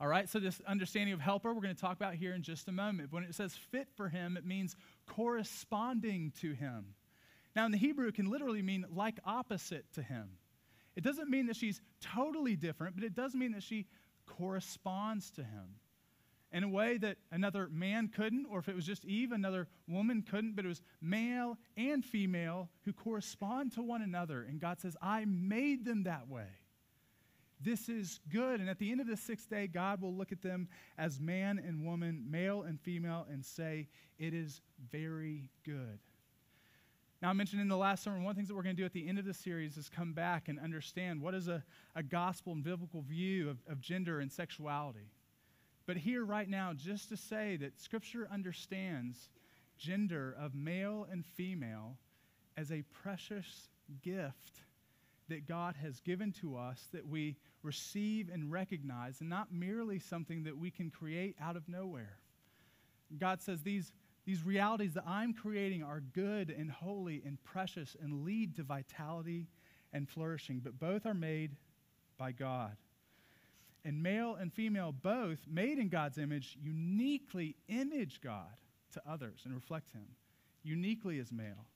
All 0.00 0.08
right, 0.08 0.28
so 0.28 0.40
this 0.40 0.60
understanding 0.66 1.14
of 1.14 1.20
helper 1.20 1.54
we're 1.54 1.62
going 1.62 1.74
to 1.74 1.80
talk 1.80 1.96
about 1.96 2.14
here 2.14 2.34
in 2.34 2.42
just 2.42 2.68
a 2.68 2.72
moment. 2.72 3.12
When 3.12 3.22
it 3.22 3.34
says 3.34 3.54
fit 3.70 3.88
for 3.96 4.08
him, 4.08 4.36
it 4.36 4.44
means 4.44 4.74
corresponding 5.06 6.32
to 6.40 6.52
him. 6.52 6.94
Now, 7.54 7.64
in 7.66 7.72
the 7.72 7.78
Hebrew, 7.78 8.08
it 8.08 8.14
can 8.14 8.28
literally 8.28 8.62
mean 8.62 8.84
like 8.92 9.18
opposite 9.24 9.84
to 9.94 10.02
him. 10.02 10.30
It 10.96 11.04
doesn't 11.04 11.30
mean 11.30 11.46
that 11.46 11.56
she's 11.56 11.80
totally 12.00 12.56
different, 12.56 12.96
but 12.96 13.04
it 13.04 13.14
does 13.14 13.34
mean 13.34 13.52
that 13.52 13.62
she 13.62 13.86
corresponds 14.26 15.30
to 15.32 15.42
him. 15.42 15.76
in 16.54 16.62
a 16.62 16.68
way 16.68 16.96
that 16.98 17.16
another 17.32 17.68
man 17.68 18.06
couldn't, 18.06 18.46
or 18.48 18.60
if 18.60 18.68
it 18.68 18.76
was 18.76 18.86
just 18.86 19.04
Eve, 19.04 19.32
another 19.32 19.66
woman 19.88 20.22
couldn't, 20.22 20.54
but 20.54 20.64
it 20.64 20.68
was 20.68 20.80
male 21.02 21.58
and 21.76 22.04
female 22.04 22.70
who 22.84 22.92
correspond 22.92 23.72
to 23.72 23.82
one 23.82 24.02
another. 24.02 24.46
And 24.48 24.60
God 24.60 24.80
says, 24.80 24.96
I 25.02 25.24
made 25.24 25.84
them 25.84 26.04
that 26.04 26.28
way. 26.28 26.46
This 27.64 27.88
is 27.88 28.20
good. 28.30 28.60
And 28.60 28.68
at 28.68 28.78
the 28.78 28.92
end 28.92 29.00
of 29.00 29.06
the 29.06 29.16
sixth 29.16 29.48
day, 29.48 29.66
God 29.66 30.02
will 30.02 30.14
look 30.14 30.32
at 30.32 30.42
them 30.42 30.68
as 30.98 31.18
man 31.18 31.58
and 31.58 31.84
woman, 31.84 32.26
male 32.30 32.62
and 32.62 32.78
female, 32.78 33.26
and 33.30 33.44
say, 33.44 33.88
It 34.18 34.34
is 34.34 34.60
very 34.92 35.50
good. 35.64 35.98
Now, 37.22 37.30
I 37.30 37.32
mentioned 37.32 37.62
in 37.62 37.68
the 37.68 37.76
last 37.76 38.04
sermon, 38.04 38.22
one 38.22 38.32
of 38.32 38.36
the 38.36 38.40
things 38.40 38.48
that 38.48 38.54
we're 38.54 38.64
going 38.64 38.76
to 38.76 38.82
do 38.82 38.84
at 38.84 38.92
the 38.92 39.08
end 39.08 39.18
of 39.18 39.24
the 39.24 39.32
series 39.32 39.78
is 39.78 39.88
come 39.88 40.12
back 40.12 40.48
and 40.48 40.60
understand 40.60 41.22
what 41.22 41.32
is 41.32 41.48
a, 41.48 41.64
a 41.96 42.02
gospel 42.02 42.52
and 42.52 42.62
biblical 42.62 43.00
view 43.00 43.48
of, 43.48 43.56
of 43.66 43.80
gender 43.80 44.20
and 44.20 44.30
sexuality. 44.30 45.10
But 45.86 45.96
here, 45.96 46.22
right 46.22 46.48
now, 46.48 46.74
just 46.74 47.08
to 47.08 47.16
say 47.16 47.56
that 47.56 47.80
Scripture 47.80 48.28
understands 48.30 49.30
gender 49.78 50.36
of 50.38 50.54
male 50.54 51.06
and 51.10 51.24
female 51.24 51.96
as 52.58 52.70
a 52.70 52.82
precious 52.92 53.68
gift 54.02 54.64
that 55.28 55.46
God 55.48 55.74
has 55.82 56.00
given 56.00 56.32
to 56.40 56.56
us 56.56 56.88
that 56.92 57.06
we 57.06 57.36
receive 57.62 58.28
and 58.32 58.52
recognize, 58.52 59.20
and 59.20 59.30
not 59.30 59.52
merely 59.52 59.98
something 59.98 60.44
that 60.44 60.56
we 60.56 60.70
can 60.70 60.90
create 60.90 61.34
out 61.40 61.56
of 61.56 61.68
nowhere. 61.68 62.18
God 63.18 63.40
says 63.40 63.62
these, 63.62 63.92
these 64.26 64.44
realities 64.44 64.94
that 64.94 65.04
I'm 65.06 65.32
creating 65.32 65.82
are 65.82 66.00
good 66.00 66.50
and 66.50 66.70
holy 66.70 67.22
and 67.24 67.42
precious 67.42 67.96
and 68.02 68.24
lead 68.24 68.56
to 68.56 68.62
vitality 68.62 69.46
and 69.92 70.08
flourishing, 70.08 70.60
but 70.60 70.78
both 70.78 71.06
are 71.06 71.14
made 71.14 71.56
by 72.18 72.32
God 72.32 72.76
and 73.84 74.02
male 74.02 74.36
and 74.36 74.52
female 74.52 74.92
both, 74.92 75.38
made 75.48 75.78
in 75.78 75.88
God's 75.88 76.18
image, 76.18 76.56
uniquely 76.62 77.56
image 77.68 78.20
God 78.22 78.56
to 78.92 79.02
others 79.06 79.42
and 79.44 79.54
reflect 79.54 79.92
Him. 79.92 80.06
Uniquely 80.62 81.18
as 81.18 81.30
male, 81.30 81.66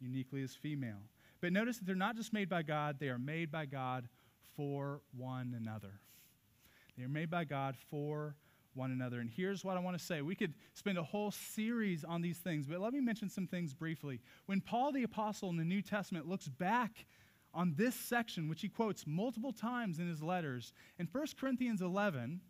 uniquely 0.00 0.42
as 0.42 0.54
female. 0.54 1.02
But 1.44 1.52
notice 1.52 1.76
that 1.76 1.84
they're 1.84 1.94
not 1.94 2.16
just 2.16 2.32
made 2.32 2.48
by 2.48 2.62
God, 2.62 2.96
they 2.98 3.10
are 3.10 3.18
made 3.18 3.52
by 3.52 3.66
God 3.66 4.08
for 4.56 5.02
one 5.14 5.54
another. 5.54 6.00
They 6.96 7.04
are 7.04 7.08
made 7.08 7.28
by 7.28 7.44
God 7.44 7.76
for 7.90 8.34
one 8.72 8.90
another. 8.92 9.20
And 9.20 9.28
here's 9.28 9.62
what 9.62 9.76
I 9.76 9.80
want 9.80 9.98
to 9.98 10.02
say. 10.02 10.22
We 10.22 10.36
could 10.36 10.54
spend 10.72 10.96
a 10.96 11.02
whole 11.02 11.30
series 11.30 12.02
on 12.02 12.22
these 12.22 12.38
things, 12.38 12.66
but 12.66 12.80
let 12.80 12.94
me 12.94 13.00
mention 13.00 13.28
some 13.28 13.46
things 13.46 13.74
briefly. 13.74 14.20
When 14.46 14.62
Paul 14.62 14.92
the 14.92 15.02
Apostle 15.02 15.50
in 15.50 15.58
the 15.58 15.64
New 15.64 15.82
Testament 15.82 16.26
looks 16.26 16.48
back 16.48 17.04
on 17.52 17.74
this 17.76 17.94
section, 17.94 18.48
which 18.48 18.62
he 18.62 18.70
quotes 18.70 19.06
multiple 19.06 19.52
times 19.52 19.98
in 19.98 20.08
his 20.08 20.22
letters. 20.22 20.72
In 20.98 21.06
1 21.12 21.26
Corinthians 21.38 21.82
11 21.82 22.40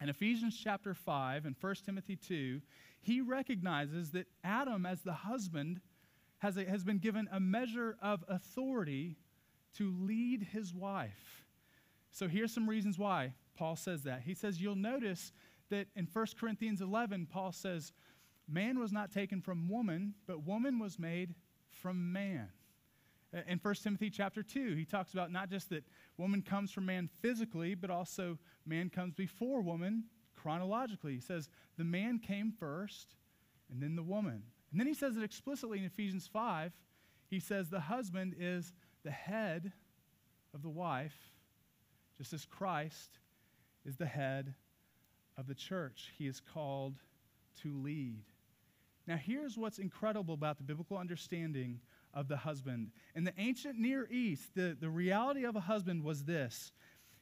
and 0.00 0.08
Ephesians 0.08 0.58
chapter 0.58 0.94
5 0.94 1.44
and 1.44 1.56
1 1.60 1.74
Timothy 1.84 2.16
2, 2.16 2.62
he 3.02 3.20
recognizes 3.20 4.12
that 4.12 4.28
Adam, 4.42 4.86
as 4.86 5.02
the 5.02 5.12
husband, 5.12 5.82
has, 6.44 6.58
a, 6.58 6.64
has 6.66 6.84
been 6.84 6.98
given 6.98 7.26
a 7.32 7.40
measure 7.40 7.96
of 8.02 8.22
authority 8.28 9.16
to 9.78 9.90
lead 9.98 10.46
his 10.52 10.74
wife. 10.74 11.46
So 12.10 12.28
here's 12.28 12.52
some 12.52 12.68
reasons 12.68 12.98
why 12.98 13.32
Paul 13.56 13.76
says 13.76 14.02
that. 14.02 14.20
He 14.26 14.34
says, 14.34 14.60
You'll 14.60 14.76
notice 14.76 15.32
that 15.70 15.86
in 15.96 16.06
1 16.12 16.26
Corinthians 16.38 16.82
11, 16.82 17.28
Paul 17.32 17.50
says, 17.50 17.92
Man 18.46 18.78
was 18.78 18.92
not 18.92 19.10
taken 19.10 19.40
from 19.40 19.70
woman, 19.70 20.12
but 20.26 20.44
woman 20.44 20.78
was 20.78 20.98
made 20.98 21.34
from 21.70 22.12
man. 22.12 22.50
In 23.48 23.58
1 23.58 23.74
Timothy 23.76 24.10
chapter 24.10 24.42
2, 24.42 24.74
he 24.74 24.84
talks 24.84 25.14
about 25.14 25.32
not 25.32 25.48
just 25.48 25.70
that 25.70 25.84
woman 26.18 26.42
comes 26.42 26.70
from 26.70 26.84
man 26.84 27.08
physically, 27.22 27.74
but 27.74 27.88
also 27.88 28.38
man 28.66 28.90
comes 28.90 29.14
before 29.14 29.62
woman 29.62 30.04
chronologically. 30.36 31.14
He 31.14 31.20
says 31.20 31.48
the 31.78 31.84
man 31.84 32.18
came 32.18 32.52
first 32.52 33.14
and 33.70 33.82
then 33.82 33.96
the 33.96 34.02
woman. 34.02 34.42
And 34.74 34.80
then 34.80 34.88
he 34.88 34.94
says 34.94 35.16
it 35.16 35.22
explicitly 35.22 35.78
in 35.78 35.84
Ephesians 35.84 36.26
5. 36.26 36.72
He 37.30 37.38
says 37.38 37.70
the 37.70 37.78
husband 37.78 38.34
is 38.36 38.72
the 39.04 39.10
head 39.12 39.70
of 40.52 40.64
the 40.64 40.68
wife, 40.68 41.14
just 42.18 42.32
as 42.32 42.44
Christ 42.44 43.20
is 43.86 43.94
the 43.94 44.04
head 44.04 44.52
of 45.38 45.46
the 45.46 45.54
church. 45.54 46.12
He 46.18 46.26
is 46.26 46.40
called 46.40 46.96
to 47.62 47.72
lead. 47.72 48.24
Now, 49.06 49.16
here's 49.16 49.56
what's 49.56 49.78
incredible 49.78 50.34
about 50.34 50.56
the 50.56 50.64
biblical 50.64 50.98
understanding 50.98 51.78
of 52.12 52.26
the 52.26 52.38
husband. 52.38 52.90
In 53.14 53.22
the 53.22 53.34
ancient 53.38 53.78
Near 53.78 54.08
East, 54.10 54.56
the, 54.56 54.76
the 54.80 54.90
reality 54.90 55.44
of 55.44 55.54
a 55.54 55.60
husband 55.60 56.02
was 56.02 56.24
this. 56.24 56.72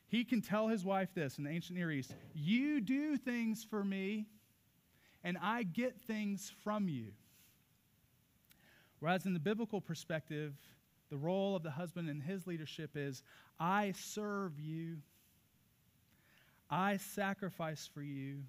He 0.08 0.24
can 0.24 0.40
tell 0.40 0.68
his 0.68 0.86
wife 0.86 1.10
this 1.12 1.36
in 1.36 1.44
the 1.44 1.50
ancient 1.50 1.78
Near 1.78 1.90
East 1.90 2.14
You 2.32 2.80
do 2.80 3.18
things 3.18 3.62
for 3.62 3.84
me, 3.84 4.24
and 5.22 5.36
I 5.36 5.64
get 5.64 6.00
things 6.00 6.50
from 6.64 6.88
you. 6.88 7.08
Whereas 9.02 9.26
in 9.26 9.32
the 9.34 9.40
biblical 9.40 9.80
perspective, 9.80 10.54
the 11.10 11.16
role 11.16 11.56
of 11.56 11.64
the 11.64 11.72
husband 11.72 12.08
in 12.08 12.20
his 12.20 12.46
leadership 12.46 12.92
is 12.94 13.24
I 13.58 13.94
serve 13.96 14.60
you, 14.60 14.98
I 16.70 16.98
sacrifice 16.98 17.90
for 17.92 18.00
you, 18.00 18.44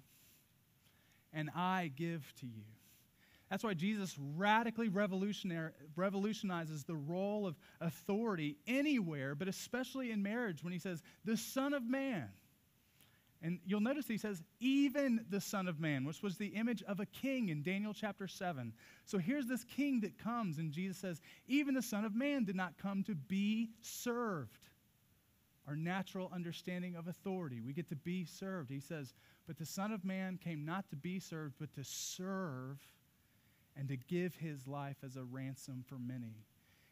and 1.32 1.50
I 1.56 1.90
give 1.96 2.32
to 2.38 2.46
you. 2.46 2.62
That's 3.50 3.64
why 3.64 3.74
Jesus 3.74 4.16
radically 4.36 4.88
revolutionizes 4.88 6.84
the 6.84 6.94
role 6.94 7.48
of 7.48 7.56
authority 7.80 8.56
anywhere, 8.68 9.34
but 9.34 9.48
especially 9.48 10.12
in 10.12 10.22
marriage 10.22 10.62
when 10.62 10.72
he 10.72 10.78
says, 10.78 11.02
the 11.24 11.36
Son 11.36 11.74
of 11.74 11.82
Man. 11.82 12.28
And 13.44 13.58
you'll 13.66 13.80
notice 13.80 14.06
he 14.08 14.16
says, 14.16 14.42
even 14.58 15.26
the 15.28 15.40
Son 15.40 15.68
of 15.68 15.78
Man, 15.78 16.06
which 16.06 16.22
was 16.22 16.38
the 16.38 16.46
image 16.46 16.82
of 16.84 16.98
a 16.98 17.04
king 17.04 17.50
in 17.50 17.62
Daniel 17.62 17.92
chapter 17.92 18.26
7. 18.26 18.72
So 19.04 19.18
here's 19.18 19.46
this 19.46 19.64
king 19.64 20.00
that 20.00 20.16
comes, 20.16 20.56
and 20.56 20.72
Jesus 20.72 20.96
says, 20.96 21.20
even 21.46 21.74
the 21.74 21.82
Son 21.82 22.06
of 22.06 22.14
Man 22.14 22.44
did 22.44 22.56
not 22.56 22.78
come 22.78 23.04
to 23.04 23.14
be 23.14 23.68
served. 23.82 24.58
Our 25.68 25.76
natural 25.76 26.30
understanding 26.34 26.96
of 26.96 27.06
authority, 27.06 27.60
we 27.60 27.74
get 27.74 27.90
to 27.90 27.96
be 27.96 28.24
served. 28.24 28.70
He 28.70 28.80
says, 28.80 29.12
but 29.46 29.58
the 29.58 29.66
Son 29.66 29.92
of 29.92 30.06
Man 30.06 30.38
came 30.42 30.64
not 30.64 30.88
to 30.88 30.96
be 30.96 31.20
served, 31.20 31.56
but 31.60 31.70
to 31.74 31.84
serve 31.84 32.78
and 33.76 33.88
to 33.88 33.98
give 33.98 34.34
his 34.36 34.66
life 34.66 34.96
as 35.04 35.16
a 35.16 35.22
ransom 35.22 35.84
for 35.86 35.98
many. 35.98 36.46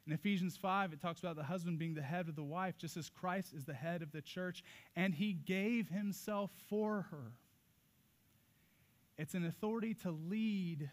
In 0.06 0.12
Ephesians 0.12 0.56
5, 0.56 0.92
it 0.92 1.00
talks 1.00 1.21
about 1.21 1.37
the 1.37 1.44
husband 1.44 1.78
being 1.78 1.94
the 1.94 2.02
head 2.02 2.28
of 2.28 2.35
the 2.35 2.42
wife, 2.42 2.76
just 2.76 2.97
as 2.97 3.09
Christ 3.09 3.54
is 3.54 3.64
the 3.64 3.75
head 3.75 4.02
of 4.02 4.11
the 4.11 4.21
church, 4.21 4.64
and 4.97 5.14
he 5.14 5.32
gave 5.32 5.88
himself 5.88 6.50
for 6.68 7.06
her. 7.11 7.32
It's 9.16 9.35
an 9.35 9.47
authority 9.47 9.94
to 10.02 10.11
lead 10.11 10.90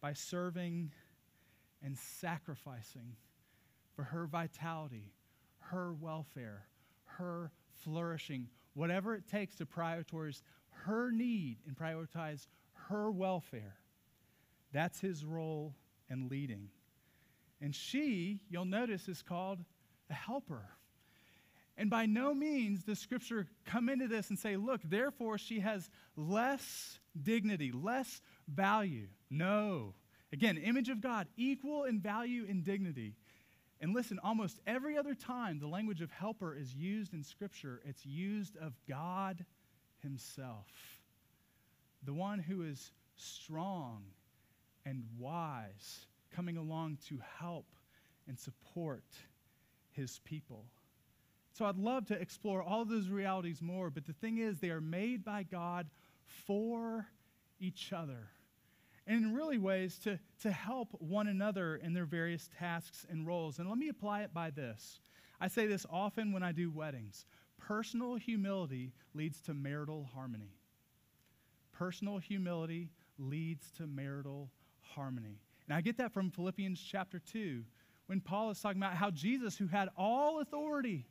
by 0.00 0.12
serving 0.12 0.90
and 1.84 1.96
sacrificing 1.96 3.14
for 3.94 4.02
her 4.02 4.26
vitality, 4.26 5.12
her 5.58 5.92
welfare, 5.92 6.66
her 7.04 7.52
flourishing, 7.74 8.48
whatever 8.74 9.14
it 9.14 9.28
takes 9.28 9.54
to 9.56 9.66
prioritize 9.66 10.42
her 10.84 11.12
need 11.12 11.58
and 11.66 11.76
prioritize 11.76 12.48
her 12.88 13.10
welfare. 13.10 13.76
That's 14.72 15.00
his 15.00 15.24
role 15.24 15.74
in 16.10 16.28
leading. 16.28 16.70
And 17.60 17.74
she, 17.74 18.40
you'll 18.50 18.64
notice, 18.64 19.08
is 19.08 19.22
called 19.22 19.60
a 20.10 20.14
helper. 20.14 20.68
And 21.78 21.90
by 21.90 22.06
no 22.06 22.32
means 22.32 22.84
does 22.84 22.98
Scripture 22.98 23.46
come 23.66 23.88
into 23.88 24.08
this 24.08 24.30
and 24.30 24.38
say, 24.38 24.56
look, 24.56 24.80
therefore 24.82 25.36
she 25.36 25.60
has 25.60 25.90
less 26.16 26.98
dignity, 27.22 27.70
less 27.72 28.22
value. 28.48 29.08
No. 29.30 29.94
Again, 30.32 30.56
image 30.56 30.88
of 30.88 31.00
God, 31.00 31.26
equal 31.36 31.84
in 31.84 32.00
value 32.00 32.46
and 32.48 32.64
dignity. 32.64 33.14
And 33.80 33.94
listen, 33.94 34.18
almost 34.22 34.58
every 34.66 34.96
other 34.96 35.14
time 35.14 35.58
the 35.58 35.66
language 35.66 36.00
of 36.00 36.10
helper 36.10 36.54
is 36.54 36.74
used 36.74 37.12
in 37.12 37.22
Scripture, 37.22 37.82
it's 37.84 38.06
used 38.06 38.56
of 38.56 38.72
God 38.88 39.44
Himself, 40.02 40.66
the 42.02 42.14
one 42.14 42.38
who 42.38 42.62
is 42.62 42.90
strong 43.16 44.04
and 44.86 45.04
wise 45.18 46.06
coming 46.36 46.58
along 46.58 46.98
to 47.08 47.18
help 47.38 47.66
and 48.28 48.38
support 48.38 49.04
his 49.90 50.20
people. 50.24 50.66
So 51.54 51.64
I'd 51.64 51.78
love 51.78 52.04
to 52.06 52.20
explore 52.20 52.62
all 52.62 52.84
those 52.84 53.08
realities 53.08 53.62
more, 53.62 53.88
but 53.88 54.04
the 54.04 54.12
thing 54.12 54.36
is, 54.38 54.58
they 54.58 54.68
are 54.68 54.80
made 54.80 55.24
by 55.24 55.42
God 55.42 55.88
for 56.46 57.06
each 57.58 57.94
other. 57.94 58.28
And 59.06 59.24
in 59.24 59.34
really 59.34 59.56
ways 59.56 59.98
to, 60.00 60.18
to 60.42 60.50
help 60.50 60.88
one 60.98 61.28
another 61.28 61.76
in 61.76 61.94
their 61.94 62.04
various 62.04 62.50
tasks 62.58 63.06
and 63.08 63.26
roles. 63.26 63.58
And 63.58 63.68
let 63.68 63.78
me 63.78 63.88
apply 63.88 64.22
it 64.22 64.34
by 64.34 64.50
this. 64.50 65.00
I 65.40 65.48
say 65.48 65.66
this 65.66 65.86
often 65.88 66.32
when 66.32 66.42
I 66.42 66.52
do 66.52 66.70
weddings. 66.70 67.24
Personal 67.58 68.16
humility 68.16 68.92
leads 69.14 69.40
to 69.42 69.54
marital 69.54 70.10
harmony. 70.14 70.58
Personal 71.72 72.18
humility 72.18 72.90
leads 73.18 73.70
to 73.72 73.86
marital 73.86 74.50
harmony. 74.80 75.40
And 75.68 75.76
I 75.76 75.80
get 75.80 75.98
that 75.98 76.12
from 76.12 76.30
Philippians 76.30 76.80
chapter 76.80 77.18
2, 77.18 77.62
when 78.06 78.20
Paul 78.20 78.50
is 78.50 78.60
talking 78.60 78.80
about 78.80 78.94
how 78.94 79.10
Jesus, 79.10 79.56
who 79.56 79.66
had 79.66 79.88
all 79.96 80.40
authority, 80.40 81.06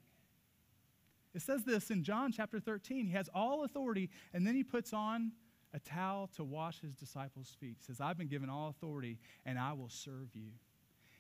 it 1.34 1.42
says 1.42 1.64
this 1.66 1.92
in 1.92 2.04
John 2.04 2.32
chapter 2.32 2.60
13, 2.60 3.08
he 3.08 3.14
has 3.14 3.30
all 3.36 3.66
authority, 3.66 4.10
and 4.34 4.48
then 4.48 4.56
he 4.56 4.64
puts 4.64 4.94
on 4.94 5.34
a 5.74 5.80
towel 5.80 6.30
to 6.38 6.44
wash 6.44 6.80
his 6.80 6.96
disciples' 6.96 7.56
feet. 7.60 7.76
He 7.80 7.84
says, 7.84 8.00
I've 8.00 8.18
been 8.18 8.30
given 8.30 8.50
all 8.50 8.70
authority 8.70 9.20
and 9.46 9.60
I 9.60 9.74
will 9.74 9.90
serve 9.90 10.30
you. 10.34 10.52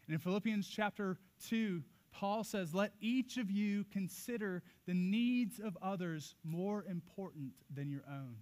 And 0.08 0.13
in 0.13 0.20
Philippians 0.20 0.68
chapter 0.68 1.18
2, 1.50 1.84
Paul 2.13 2.46
says, 2.46 2.74
Let 2.74 2.94
each 3.01 3.38
of 3.38 3.51
you 3.51 3.84
consider 3.92 4.63
the 4.86 4.94
needs 4.94 5.60
of 5.60 5.77
others 5.82 6.36
more 6.46 6.86
important 6.89 7.51
than 7.74 7.89
your 7.89 8.04
own. 8.10 8.38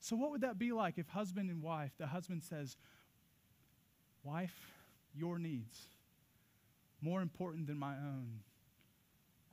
So, 0.00 0.16
what 0.16 0.30
would 0.32 0.42
that 0.42 0.58
be 0.58 0.72
like 0.72 0.98
if 0.98 1.08
husband 1.08 1.48
and 1.48 1.62
wife, 1.62 1.92
the 1.96 2.06
husband 2.06 2.42
says, 2.42 2.76
Wife, 4.24 4.72
your 5.14 5.38
needs, 5.38 5.78
more 7.02 7.20
important 7.20 7.66
than 7.66 7.78
my 7.78 7.94
own. 7.94 8.40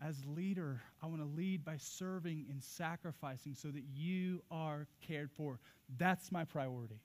As 0.02 0.16
leader, 0.26 0.82
I 1.04 1.08
want 1.08 1.22
to 1.22 1.28
lead 1.28 1.64
by 1.64 1.78
serving 1.78 2.48
and 2.50 2.64
sacrificing 2.64 3.54
so 3.54 3.68
that 3.68 3.84
you 3.94 4.42
are 4.50 4.88
cared 5.06 5.30
for. 5.30 5.60
That's 5.98 6.32
my 6.32 6.46
priority. 6.46 7.02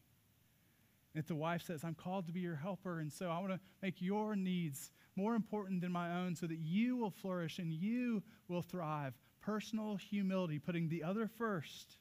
And 1.12 1.22
if 1.22 1.26
the 1.26 1.34
wife 1.34 1.62
says, 1.62 1.82
I'm 1.84 1.94
called 1.94 2.26
to 2.26 2.32
be 2.32 2.40
your 2.40 2.56
helper, 2.56 3.00
and 3.00 3.12
so 3.12 3.28
I 3.30 3.38
want 3.40 3.50
to 3.50 3.60
make 3.82 4.00
your 4.00 4.36
needs 4.36 4.92
more 5.16 5.34
important 5.34 5.80
than 5.80 5.90
my 5.90 6.20
own 6.20 6.36
so 6.36 6.46
that 6.46 6.58
you 6.58 6.96
will 6.96 7.10
flourish 7.10 7.58
and 7.58 7.72
you 7.72 8.22
will 8.48 8.62
thrive. 8.62 9.14
Personal 9.40 9.96
humility, 9.96 10.58
putting 10.58 10.88
the 10.88 11.02
other 11.02 11.26
first, 11.26 11.96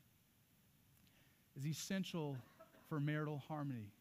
is 1.57 1.65
essential 1.65 2.38
for 2.88 3.00
marital 3.00 3.41
harmony. 3.48 3.91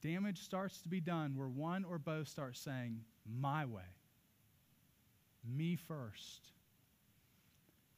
Damage 0.00 0.42
starts 0.42 0.80
to 0.82 0.88
be 0.88 1.00
done 1.00 1.34
where 1.36 1.48
one 1.48 1.84
or 1.84 1.98
both 1.98 2.28
start 2.28 2.56
saying, 2.56 3.00
My 3.26 3.64
way, 3.64 3.82
me 5.44 5.76
first. 5.76 6.52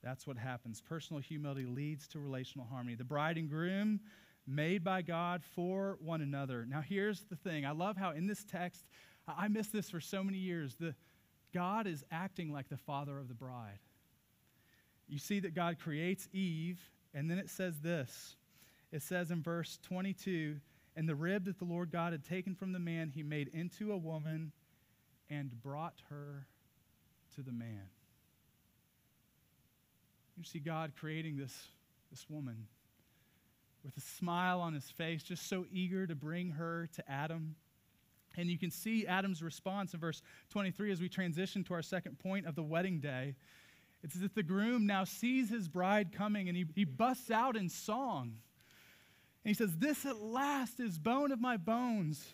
That's 0.03 0.27
what 0.27 0.39
happens. 0.39 0.81
Personal 0.81 1.21
humility 1.21 1.67
leads 1.67 2.09
to 2.09 2.19
relational 2.19 2.67
harmony. 2.67 2.95
The 2.95 3.05
bride 3.05 3.37
and 3.37 3.51
groom 3.51 4.01
made 4.47 4.83
by 4.83 5.03
God 5.03 5.43
for 5.55 5.99
one 6.01 6.23
another. 6.23 6.65
Now, 6.67 6.81
here's 6.81 7.25
the 7.25 7.37
thing 7.37 7.67
I 7.67 7.73
love 7.73 7.97
how 7.97 8.13
in 8.13 8.27
this 8.27 8.45
text, 8.45 8.87
I 9.29 9.49
missed 9.49 9.73
this 9.73 9.91
for 9.91 10.01
so 10.01 10.25
many 10.25 10.39
years. 10.39 10.77
The, 10.77 10.95
God 11.53 11.87
is 11.87 12.05
acting 12.11 12.51
like 12.51 12.69
the 12.69 12.79
father 12.79 13.19
of 13.19 13.29
the 13.29 13.35
bride. 13.35 13.79
You 15.07 15.19
see 15.19 15.41
that 15.41 15.55
God 15.55 15.79
creates 15.79 16.29
Eve, 16.33 16.81
and 17.13 17.31
then 17.31 17.39
it 17.39 17.51
says 17.51 17.81
this 17.81 18.37
it 18.93 19.03
says 19.03 19.31
in 19.31 19.43
verse 19.43 19.79
22 19.83 20.57
And 20.97 21.09
the 21.09 21.15
rib 21.15 21.45
that 21.45 21.59
the 21.59 21.65
Lord 21.65 21.91
God 21.91 22.13
had 22.13 22.25
taken 22.25 22.55
from 22.55 22.73
the 22.73 22.79
man, 22.79 23.11
he 23.15 23.23
made 23.23 23.49
into 23.49 23.93
a 23.93 23.97
woman 23.97 24.53
and 25.29 25.51
brought 25.63 26.03
her 26.11 26.47
to 27.37 27.43
the 27.43 27.53
man. 27.53 27.89
You 30.37 30.45
see 30.45 30.59
God 30.59 30.93
creating 30.99 31.37
this, 31.37 31.55
this 32.11 32.27
woman 32.29 32.67
with 33.85 33.97
a 33.97 34.01
smile 34.01 34.61
on 34.61 34.75
his 34.75 34.91
face, 34.91 35.23
just 35.23 35.49
so 35.49 35.65
eager 35.73 36.07
to 36.07 36.15
bring 36.15 36.51
her 36.51 36.89
to 36.95 37.11
Adam. 37.11 37.55
And 38.37 38.49
you 38.49 38.59
can 38.59 38.71
see 38.71 39.07
Adam's 39.07 39.43
response 39.43 39.95
in 39.95 40.01
verse 40.01 40.23
23 40.51 40.93
as 40.93 41.01
we 41.01 41.09
transition 41.09 41.65
to 41.65 41.75
our 41.75 41.83
second 41.83 42.19
point 42.19 42.47
of 42.47 42.55
the 42.55 42.63
wedding 42.63 43.01
day. 43.01 43.35
It's 44.03 44.17
as 44.17 44.23
if 44.23 44.35
the 44.35 44.43
groom 44.43 44.87
now 44.87 45.05
sees 45.05 45.51
his 45.51 45.69
bride 45.69 46.13
coming 46.13 46.49
and 46.49 46.57
he, 46.57 46.67
he 46.75 46.85
busts 46.85 47.31
out 47.31 47.57
in 47.57 47.69
song. 47.69 48.37
And 49.45 49.51
he 49.51 49.55
says, 49.55 49.77
This 49.77 50.05
at 50.07 50.17
last 50.21 50.81
is 50.81 50.99
bone 50.99 51.33
of 51.33 51.41
my 51.41 51.57
bones 51.57 52.25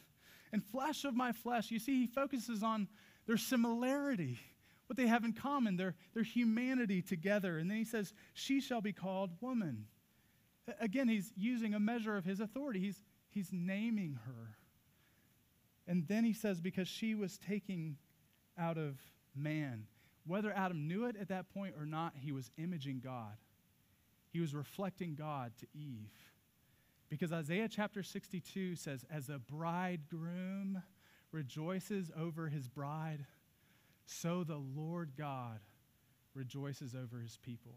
and 0.53 0.65
flesh 0.65 1.05
of 1.05 1.15
my 1.15 1.33
flesh. 1.33 1.71
You 1.71 1.79
see, 1.79 2.01
he 2.01 2.07
focuses 2.07 2.63
on 2.63 2.89
their 3.27 3.37
similarity, 3.37 4.39
what 4.87 4.97
they 4.97 5.07
have 5.07 5.25
in 5.25 5.33
common, 5.33 5.77
their, 5.77 5.95
their 6.15 6.23
humanity 6.23 7.03
together. 7.03 7.59
And 7.59 7.71
then 7.71 7.79
he 7.79 7.85
says, 7.85 8.13
She 8.35 8.61
shall 8.61 8.81
be 8.81 8.93
called 8.93 9.31
woman. 9.41 9.87
Again, 10.81 11.09
he's 11.09 11.33
using 11.37 11.75
a 11.75 11.81
measure 11.81 12.17
of 12.17 12.25
his 12.25 12.41
authority. 12.41 12.81
He's, 12.81 13.01
he's 13.31 13.51
naming 13.53 14.19
her. 14.27 14.57
And 15.87 16.07
then 16.09 16.25
he 16.25 16.33
says, 16.33 16.61
because 16.61 16.89
she 16.89 17.15
was 17.15 17.39
taken 17.39 17.97
out 18.59 18.77
of 18.77 18.99
man. 19.35 19.87
Whether 20.27 20.53
Adam 20.53 20.89
knew 20.89 21.05
it 21.05 21.17
at 21.21 21.29
that 21.29 21.49
point 21.51 21.75
or 21.79 21.87
not, 21.87 22.15
he 22.17 22.33
was 22.33 22.51
imaging 22.59 23.01
God. 23.05 23.37
He 24.33 24.41
was 24.41 24.55
reflecting 24.55 25.15
God 25.15 25.53
to 25.61 25.67
Eve. 25.73 26.11
Because 27.09 27.33
Isaiah 27.33 27.69
chapter 27.69 28.03
62 28.03 28.77
says, 28.77 29.05
As 29.11 29.29
a 29.29 29.39
bridegroom 29.39 30.83
rejoices 31.33 32.11
over 32.19 32.49
his 32.49 32.69
bride, 32.69 33.25
so 34.07 34.45
the 34.45 34.61
Lord 34.75 35.13
God 35.17 35.61
rejoices 36.35 36.95
over 36.95 37.21
his 37.21 37.37
people. 37.39 37.75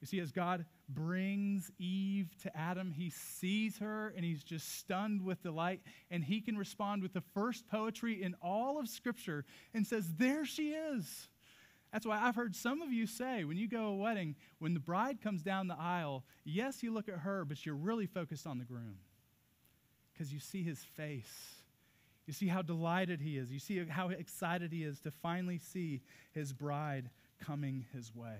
You 0.00 0.06
see, 0.06 0.18
as 0.18 0.32
God 0.32 0.66
brings 0.88 1.70
Eve 1.78 2.30
to 2.42 2.56
Adam, 2.56 2.90
he 2.90 3.10
sees 3.10 3.78
her 3.78 4.12
and 4.16 4.24
he's 4.24 4.42
just 4.42 4.78
stunned 4.78 5.22
with 5.22 5.42
delight. 5.42 5.80
And 6.10 6.24
he 6.24 6.40
can 6.40 6.58
respond 6.58 7.02
with 7.02 7.12
the 7.12 7.22
first 7.34 7.68
poetry 7.68 8.20
in 8.20 8.34
all 8.42 8.80
of 8.80 8.88
Scripture 8.88 9.44
and 9.72 9.86
says, 9.86 10.12
There 10.16 10.44
she 10.44 10.70
is. 10.70 11.28
That's 11.92 12.06
why 12.06 12.18
I've 12.20 12.36
heard 12.36 12.56
some 12.56 12.80
of 12.80 12.90
you 12.90 13.06
say 13.06 13.44
when 13.44 13.58
you 13.58 13.68
go 13.68 13.78
to 13.78 13.84
a 13.84 13.94
wedding, 13.94 14.34
when 14.58 14.72
the 14.72 14.80
bride 14.80 15.20
comes 15.20 15.42
down 15.42 15.68
the 15.68 15.78
aisle, 15.78 16.24
yes, 16.44 16.82
you 16.82 16.92
look 16.92 17.08
at 17.08 17.18
her, 17.18 17.44
but 17.44 17.64
you're 17.66 17.74
really 17.74 18.06
focused 18.06 18.46
on 18.46 18.58
the 18.58 18.64
groom 18.64 18.96
because 20.12 20.32
you 20.32 20.40
see 20.40 20.62
his 20.62 20.78
face. 20.78 21.56
You 22.26 22.32
see 22.32 22.48
how 22.48 22.62
delighted 22.62 23.20
he 23.20 23.36
is. 23.36 23.52
You 23.52 23.58
see 23.58 23.84
how 23.84 24.08
excited 24.08 24.72
he 24.72 24.84
is 24.84 25.00
to 25.00 25.10
finally 25.10 25.58
see 25.58 26.00
his 26.32 26.52
bride 26.52 27.10
coming 27.40 27.84
his 27.92 28.14
way. 28.14 28.38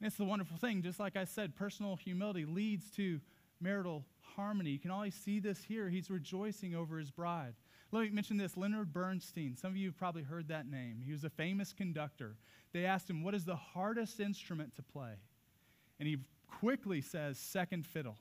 And 0.00 0.06
it's 0.06 0.16
the 0.16 0.24
wonderful 0.24 0.58
thing. 0.58 0.82
Just 0.82 1.00
like 1.00 1.16
I 1.16 1.24
said, 1.24 1.56
personal 1.56 1.96
humility 1.96 2.44
leads 2.44 2.90
to 2.92 3.20
marital 3.60 4.04
harmony. 4.36 4.70
You 4.70 4.78
can 4.78 4.90
always 4.90 5.14
see 5.14 5.38
this 5.38 5.62
here. 5.62 5.88
He's 5.88 6.10
rejoicing 6.10 6.74
over 6.74 6.98
his 6.98 7.10
bride. 7.10 7.54
Let 7.94 8.02
me 8.02 8.10
mention 8.10 8.36
this 8.38 8.56
Leonard 8.56 8.92
Bernstein. 8.92 9.54
Some 9.54 9.70
of 9.70 9.76
you 9.76 9.86
have 9.86 9.96
probably 9.96 10.24
heard 10.24 10.48
that 10.48 10.68
name. 10.68 11.00
He 11.06 11.12
was 11.12 11.22
a 11.22 11.30
famous 11.30 11.72
conductor. 11.72 12.34
They 12.72 12.86
asked 12.86 13.08
him, 13.08 13.22
What 13.22 13.36
is 13.36 13.44
the 13.44 13.54
hardest 13.54 14.18
instrument 14.18 14.74
to 14.74 14.82
play? 14.82 15.12
And 16.00 16.08
he 16.08 16.18
quickly 16.58 17.00
says, 17.00 17.38
Second 17.38 17.86
fiddle. 17.86 18.16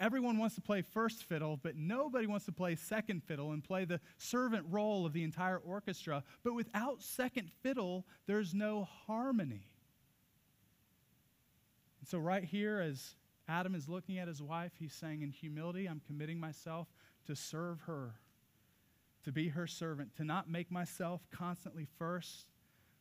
Everyone 0.00 0.38
wants 0.38 0.54
to 0.54 0.62
play 0.62 0.80
first 0.80 1.24
fiddle, 1.24 1.60
but 1.62 1.76
nobody 1.76 2.26
wants 2.26 2.46
to 2.46 2.52
play 2.52 2.74
second 2.74 3.22
fiddle 3.22 3.52
and 3.52 3.62
play 3.62 3.84
the 3.84 4.00
servant 4.16 4.64
role 4.70 5.04
of 5.04 5.12
the 5.12 5.24
entire 5.24 5.58
orchestra. 5.58 6.24
But 6.42 6.54
without 6.54 7.02
second 7.02 7.50
fiddle, 7.62 8.06
there's 8.26 8.54
no 8.54 8.88
harmony. 9.06 9.68
And 12.00 12.08
so, 12.08 12.18
right 12.18 12.44
here, 12.44 12.80
as 12.80 13.14
Adam 13.46 13.74
is 13.74 13.90
looking 13.90 14.18
at 14.18 14.26
his 14.26 14.40
wife, 14.40 14.72
he's 14.78 14.94
saying, 14.94 15.20
In 15.20 15.32
humility, 15.32 15.84
I'm 15.86 16.00
committing 16.06 16.40
myself 16.40 16.88
to 17.26 17.36
serve 17.36 17.82
her, 17.82 18.14
to 19.26 19.32
be 19.32 19.48
her 19.48 19.66
servant, 19.66 20.14
to 20.14 20.24
not 20.24 20.48
make 20.48 20.70
myself 20.70 21.20
constantly 21.32 21.88
first, 21.98 22.46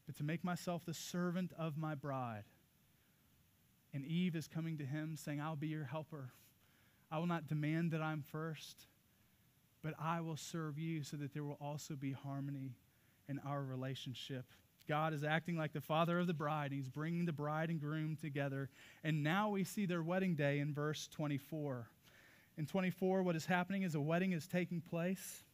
but 0.08 0.18
to 0.18 0.24
make 0.24 0.44
myself 0.44 0.84
the 0.84 0.94
servant 0.94 1.54
of 1.56 1.78
my 1.78 1.94
bride. 1.94 2.46
And 3.94 4.04
Eve 4.04 4.36
is 4.36 4.48
coming 4.48 4.80
to 4.80 4.86
him 4.86 5.16
saying, 5.18 5.40
I'll 5.40 5.56
be 5.56 5.68
your 5.68 5.86
helper. 5.86 6.32
I 7.12 7.20
will 7.20 7.28
not 7.28 7.48
demand 7.48 7.92
that 7.92 8.02
I'm 8.02 8.24
first, 8.24 8.88
but 9.84 9.94
I 10.02 10.20
will 10.22 10.36
serve 10.36 10.80
you 10.80 11.04
so 11.04 11.16
that 11.18 11.32
there 11.32 11.44
will 11.44 11.60
also 11.62 11.94
be 11.94 12.12
harmony 12.12 12.72
in 13.30 13.40
our 13.46 13.62
relationship. 13.62 14.46
God 14.90 15.14
is 15.14 15.24
acting 15.24 15.56
like 15.56 15.74
the 15.74 15.82
father 15.82 16.18
of 16.18 16.26
the 16.26 16.34
bride. 16.34 16.72
He's 16.72 16.90
bringing 16.90 17.26
the 17.26 17.34
bride 17.34 17.70
and 17.70 17.80
groom 17.80 18.18
together. 18.20 18.72
And 19.04 19.24
now 19.24 19.50
we 19.50 19.64
see 19.64 19.86
their 19.86 20.02
wedding 20.02 20.34
day 20.34 20.58
in 20.58 20.74
verse 20.74 21.08
24. 21.12 21.88
In 22.58 22.66
24, 22.66 23.22
what 23.22 23.36
is 23.36 23.46
happening 23.46 23.84
is 23.84 23.94
a 23.94 24.02
wedding 24.02 24.32
is 24.32 24.48
taking 24.48 24.82
place. 24.82 25.45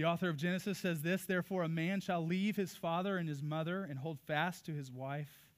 The 0.00 0.06
author 0.06 0.30
of 0.30 0.38
Genesis 0.38 0.78
says 0.78 1.02
this 1.02 1.26
Therefore, 1.26 1.64
a 1.64 1.68
man 1.68 2.00
shall 2.00 2.24
leave 2.24 2.56
his 2.56 2.74
father 2.74 3.18
and 3.18 3.28
his 3.28 3.42
mother 3.42 3.84
and 3.84 3.98
hold 3.98 4.18
fast 4.18 4.64
to 4.64 4.72
his 4.72 4.90
wife, 4.90 5.50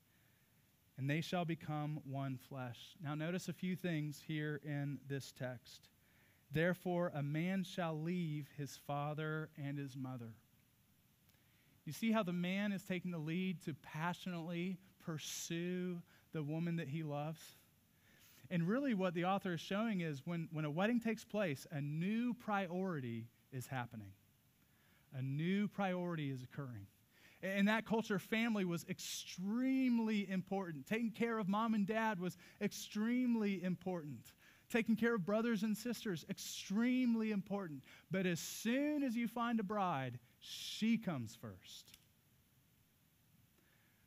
and 0.98 1.08
they 1.08 1.20
shall 1.20 1.44
become 1.44 2.00
one 2.10 2.40
flesh. 2.48 2.96
Now, 3.00 3.14
notice 3.14 3.48
a 3.48 3.52
few 3.52 3.76
things 3.76 4.20
here 4.26 4.60
in 4.64 4.98
this 5.08 5.30
text. 5.30 5.86
Therefore, 6.50 7.12
a 7.14 7.22
man 7.22 7.62
shall 7.62 7.96
leave 7.96 8.48
his 8.58 8.80
father 8.84 9.48
and 9.64 9.78
his 9.78 9.96
mother. 9.96 10.34
You 11.84 11.92
see 11.92 12.10
how 12.10 12.24
the 12.24 12.32
man 12.32 12.72
is 12.72 12.82
taking 12.82 13.12
the 13.12 13.18
lead 13.18 13.62
to 13.66 13.74
passionately 13.74 14.76
pursue 15.06 16.02
the 16.32 16.42
woman 16.42 16.74
that 16.78 16.88
he 16.88 17.04
loves? 17.04 17.38
And 18.50 18.66
really, 18.66 18.94
what 18.94 19.14
the 19.14 19.26
author 19.26 19.52
is 19.52 19.60
showing 19.60 20.00
is 20.00 20.20
when, 20.24 20.48
when 20.50 20.64
a 20.64 20.70
wedding 20.70 20.98
takes 20.98 21.24
place, 21.24 21.64
a 21.70 21.80
new 21.80 22.34
priority 22.34 23.28
is 23.52 23.68
happening. 23.68 24.10
A 25.16 25.22
new 25.22 25.68
priority 25.68 26.30
is 26.30 26.42
occurring. 26.42 26.86
In 27.42 27.64
that 27.66 27.86
culture, 27.86 28.18
family 28.18 28.64
was 28.64 28.86
extremely 28.88 30.30
important. 30.30 30.86
Taking 30.86 31.10
care 31.10 31.38
of 31.38 31.48
mom 31.48 31.74
and 31.74 31.86
dad 31.86 32.20
was 32.20 32.36
extremely 32.60 33.62
important. 33.64 34.32
Taking 34.70 34.94
care 34.94 35.16
of 35.16 35.26
brothers 35.26 35.64
and 35.64 35.76
sisters, 35.76 36.24
extremely 36.30 37.32
important. 37.32 37.82
But 38.10 38.26
as 38.26 38.38
soon 38.38 39.02
as 39.02 39.16
you 39.16 39.26
find 39.26 39.58
a 39.58 39.64
bride, 39.64 40.18
she 40.38 40.96
comes 40.96 41.36
first. 41.36 41.98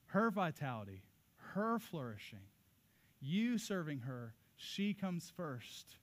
Her 0.08 0.32
vitality, 0.32 1.04
her 1.54 1.78
flourishing. 1.78 2.48
you 3.20 3.58
serving 3.58 4.00
her, 4.02 4.34
she 4.56 4.94
comes 4.94 5.32
first. 5.36 5.98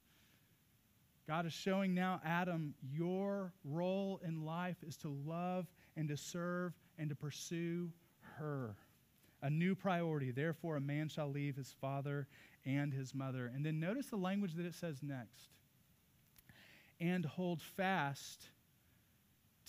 God 1.33 1.47
is 1.47 1.55
showing 1.55 1.95
now 1.95 2.21
Adam, 2.27 2.75
your 2.92 3.55
role 3.64 4.21
in 4.23 4.45
life 4.45 4.77
is 4.87 4.99
to 4.99 5.09
love 5.09 5.66
and 5.97 6.07
to 6.11 6.16
serve 6.18 6.75
and 6.99 7.09
to 7.09 7.16
pursue 7.16 7.90
her. 8.37 8.77
A 9.40 9.49
new 9.49 9.75
priority. 9.75 10.31
Therefore, 10.31 10.77
a 10.77 10.81
man 10.83 11.09
shall 11.09 11.31
leave 11.31 11.57
his 11.57 11.75
father 11.81 12.29
and 12.66 12.92
his 12.92 13.14
mother. 13.14 13.51
And 13.55 13.64
then 13.64 13.81
notice 13.81 14.09
the 14.09 14.16
language 14.16 14.53
that 14.57 14.66
it 14.66 14.75
says 14.75 14.99
next 15.03 15.49
and 17.01 17.25
hold 17.25 17.62
fast 17.62 18.49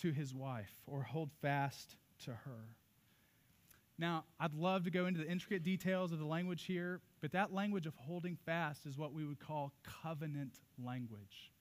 to 0.02 0.12
his 0.12 0.36
wife 0.36 0.76
or 0.86 1.02
hold 1.02 1.32
fast 1.42 1.96
to 2.26 2.32
her. 2.32 2.76
Now, 3.98 4.26
I'd 4.38 4.54
love 4.54 4.84
to 4.84 4.92
go 4.92 5.06
into 5.06 5.22
the 5.22 5.32
intricate 5.32 5.64
details 5.64 6.12
of 6.12 6.20
the 6.20 6.26
language 6.26 6.66
here, 6.66 7.00
but 7.22 7.32
that 7.32 7.54
language 7.54 7.86
of 7.86 7.96
holding 7.96 8.36
fast 8.46 8.86
is 8.86 8.98
what 8.98 9.14
we 9.14 9.24
would 9.24 9.40
call 9.40 9.72
covenant 10.04 10.60
language. 10.78 11.53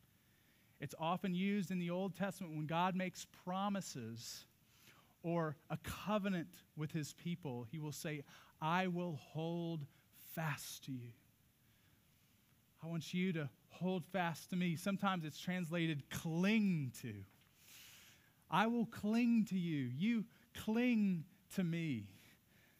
It's 0.82 0.96
often 0.98 1.32
used 1.32 1.70
in 1.70 1.78
the 1.78 1.90
Old 1.90 2.16
Testament 2.16 2.56
when 2.56 2.66
God 2.66 2.96
makes 2.96 3.24
promises 3.44 4.46
or 5.22 5.54
a 5.70 5.78
covenant 5.84 6.48
with 6.76 6.90
his 6.90 7.12
people. 7.12 7.68
He 7.70 7.78
will 7.78 7.92
say, 7.92 8.24
I 8.60 8.88
will 8.88 9.14
hold 9.14 9.86
fast 10.34 10.84
to 10.86 10.92
you. 10.92 11.12
I 12.82 12.88
want 12.88 13.14
you 13.14 13.32
to 13.34 13.48
hold 13.68 14.04
fast 14.06 14.50
to 14.50 14.56
me. 14.56 14.74
Sometimes 14.74 15.24
it's 15.24 15.38
translated 15.38 16.02
cling 16.10 16.90
to. 17.02 17.14
I 18.50 18.66
will 18.66 18.86
cling 18.86 19.46
to 19.50 19.58
you. 19.58 19.88
You 19.94 20.24
cling 20.52 21.22
to 21.54 21.62
me. 21.62 22.08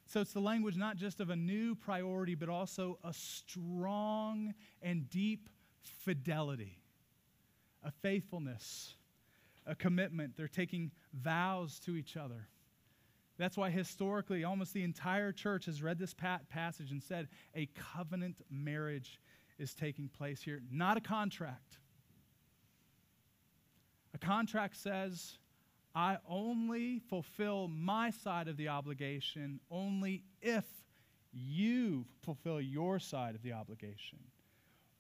So 0.07 0.21
it's 0.21 0.33
the 0.33 0.41
language 0.41 0.77
not 0.77 0.97
just 0.97 1.21
of 1.21 1.31
a 1.31 1.37
new 1.37 1.77
priority, 1.77 2.35
but 2.35 2.49
also 2.49 2.99
a 3.05 3.15
strong 3.15 4.55
and 4.83 5.09
deep 5.09 5.49
fidelity, 5.83 6.82
a 7.85 7.91
faithfulness, 7.91 8.95
a 9.67 9.75
commitment. 9.75 10.37
They're 10.37 10.49
taking 10.49 10.91
vows 11.13 11.79
to 11.81 11.97
each 11.97 12.17
other. 12.17 12.49
That's 13.39 13.57
why 13.57 13.71
historically, 13.71 14.45
almost 14.45 14.75
the 14.75 14.85
entire 14.85 15.33
church 15.33 15.67
has 15.67 15.83
read 15.83 15.99
this 15.99 16.15
passage 16.15 16.91
and 16.91 17.03
said 17.03 17.29
a 17.55 17.69
covenant 17.97 18.37
marriage 18.51 19.19
is 19.59 19.75
taking 19.75 20.09
place 20.09 20.43
here, 20.43 20.61
not 20.71 20.97
a 20.97 21.01
contract. 21.01 21.79
A 24.15 24.19
contract 24.19 24.77
says, 24.77 25.39
I 25.95 26.19
only 26.29 27.01
fulfill 27.09 27.69
my 27.69 28.11
side 28.11 28.49
of 28.49 28.57
the 28.57 28.69
obligation 28.69 29.61
only 29.71 30.25
if 30.41 30.65
you 31.33 32.05
fulfill 32.23 32.61
your 32.61 32.99
side 32.99 33.35
of 33.35 33.43
the 33.43 33.53
obligation. 33.53 34.19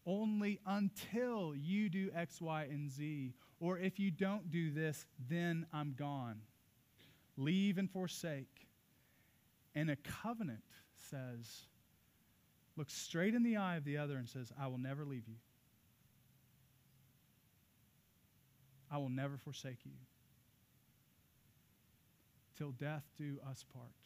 Only 0.04 0.60
until 0.66 1.54
you 1.54 1.88
do 1.88 2.10
X, 2.14 2.40
Y, 2.40 2.62
and 2.64 2.90
Z. 2.90 3.34
Or 3.60 3.78
if 3.78 3.98
you 4.00 4.10
don't 4.10 4.50
do 4.50 4.70
this, 4.70 5.06
then 5.28 5.66
I'm 5.72 5.94
gone. 5.96 6.40
Leave 7.36 7.78
and 7.78 7.90
forsake. 7.90 8.68
And 9.74 9.90
a 9.90 9.96
covenant 9.96 10.64
says, 11.10 11.66
looks 12.76 12.94
straight 12.94 13.34
in 13.34 13.42
the 13.42 13.56
eye 13.56 13.76
of 13.76 13.84
the 13.84 13.98
other 13.98 14.16
and 14.16 14.28
says, 14.28 14.52
I 14.60 14.66
will 14.66 14.78
never 14.78 15.04
leave 15.04 15.28
you. 15.28 15.36
I 18.90 18.98
will 18.98 19.08
never 19.08 19.38
forsake 19.38 19.84
you 19.84 19.92
till 22.58 22.72
death 22.72 23.04
do 23.16 23.38
us 23.48 23.64
part. 23.72 24.01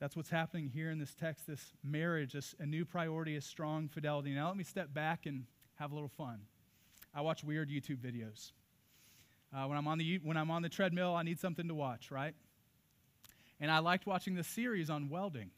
That's 0.00 0.16
what's 0.16 0.30
happening 0.30 0.70
here 0.72 0.90
in 0.90 0.98
this 0.98 1.14
text, 1.14 1.46
this 1.46 1.74
marriage, 1.84 2.32
this, 2.32 2.54
a 2.58 2.64
new 2.64 2.86
priority 2.86 3.36
is 3.36 3.44
strong 3.44 3.86
fidelity. 3.86 4.30
Now, 4.30 4.48
let 4.48 4.56
me 4.56 4.64
step 4.64 4.94
back 4.94 5.26
and 5.26 5.44
have 5.74 5.92
a 5.92 5.94
little 5.94 6.08
fun. 6.08 6.40
I 7.14 7.20
watch 7.20 7.44
weird 7.44 7.68
YouTube 7.68 7.98
videos. 7.98 8.52
Uh, 9.54 9.66
when, 9.66 9.76
I'm 9.76 9.86
on 9.86 9.98
the, 9.98 10.18
when 10.22 10.38
I'm 10.38 10.50
on 10.50 10.62
the 10.62 10.70
treadmill, 10.70 11.14
I 11.14 11.22
need 11.22 11.38
something 11.38 11.68
to 11.68 11.74
watch, 11.74 12.10
right? 12.10 12.34
And 13.60 13.70
I 13.70 13.80
liked 13.80 14.06
watching 14.06 14.34
this 14.34 14.46
series 14.46 14.88
on 14.88 15.10
welding. 15.10 15.50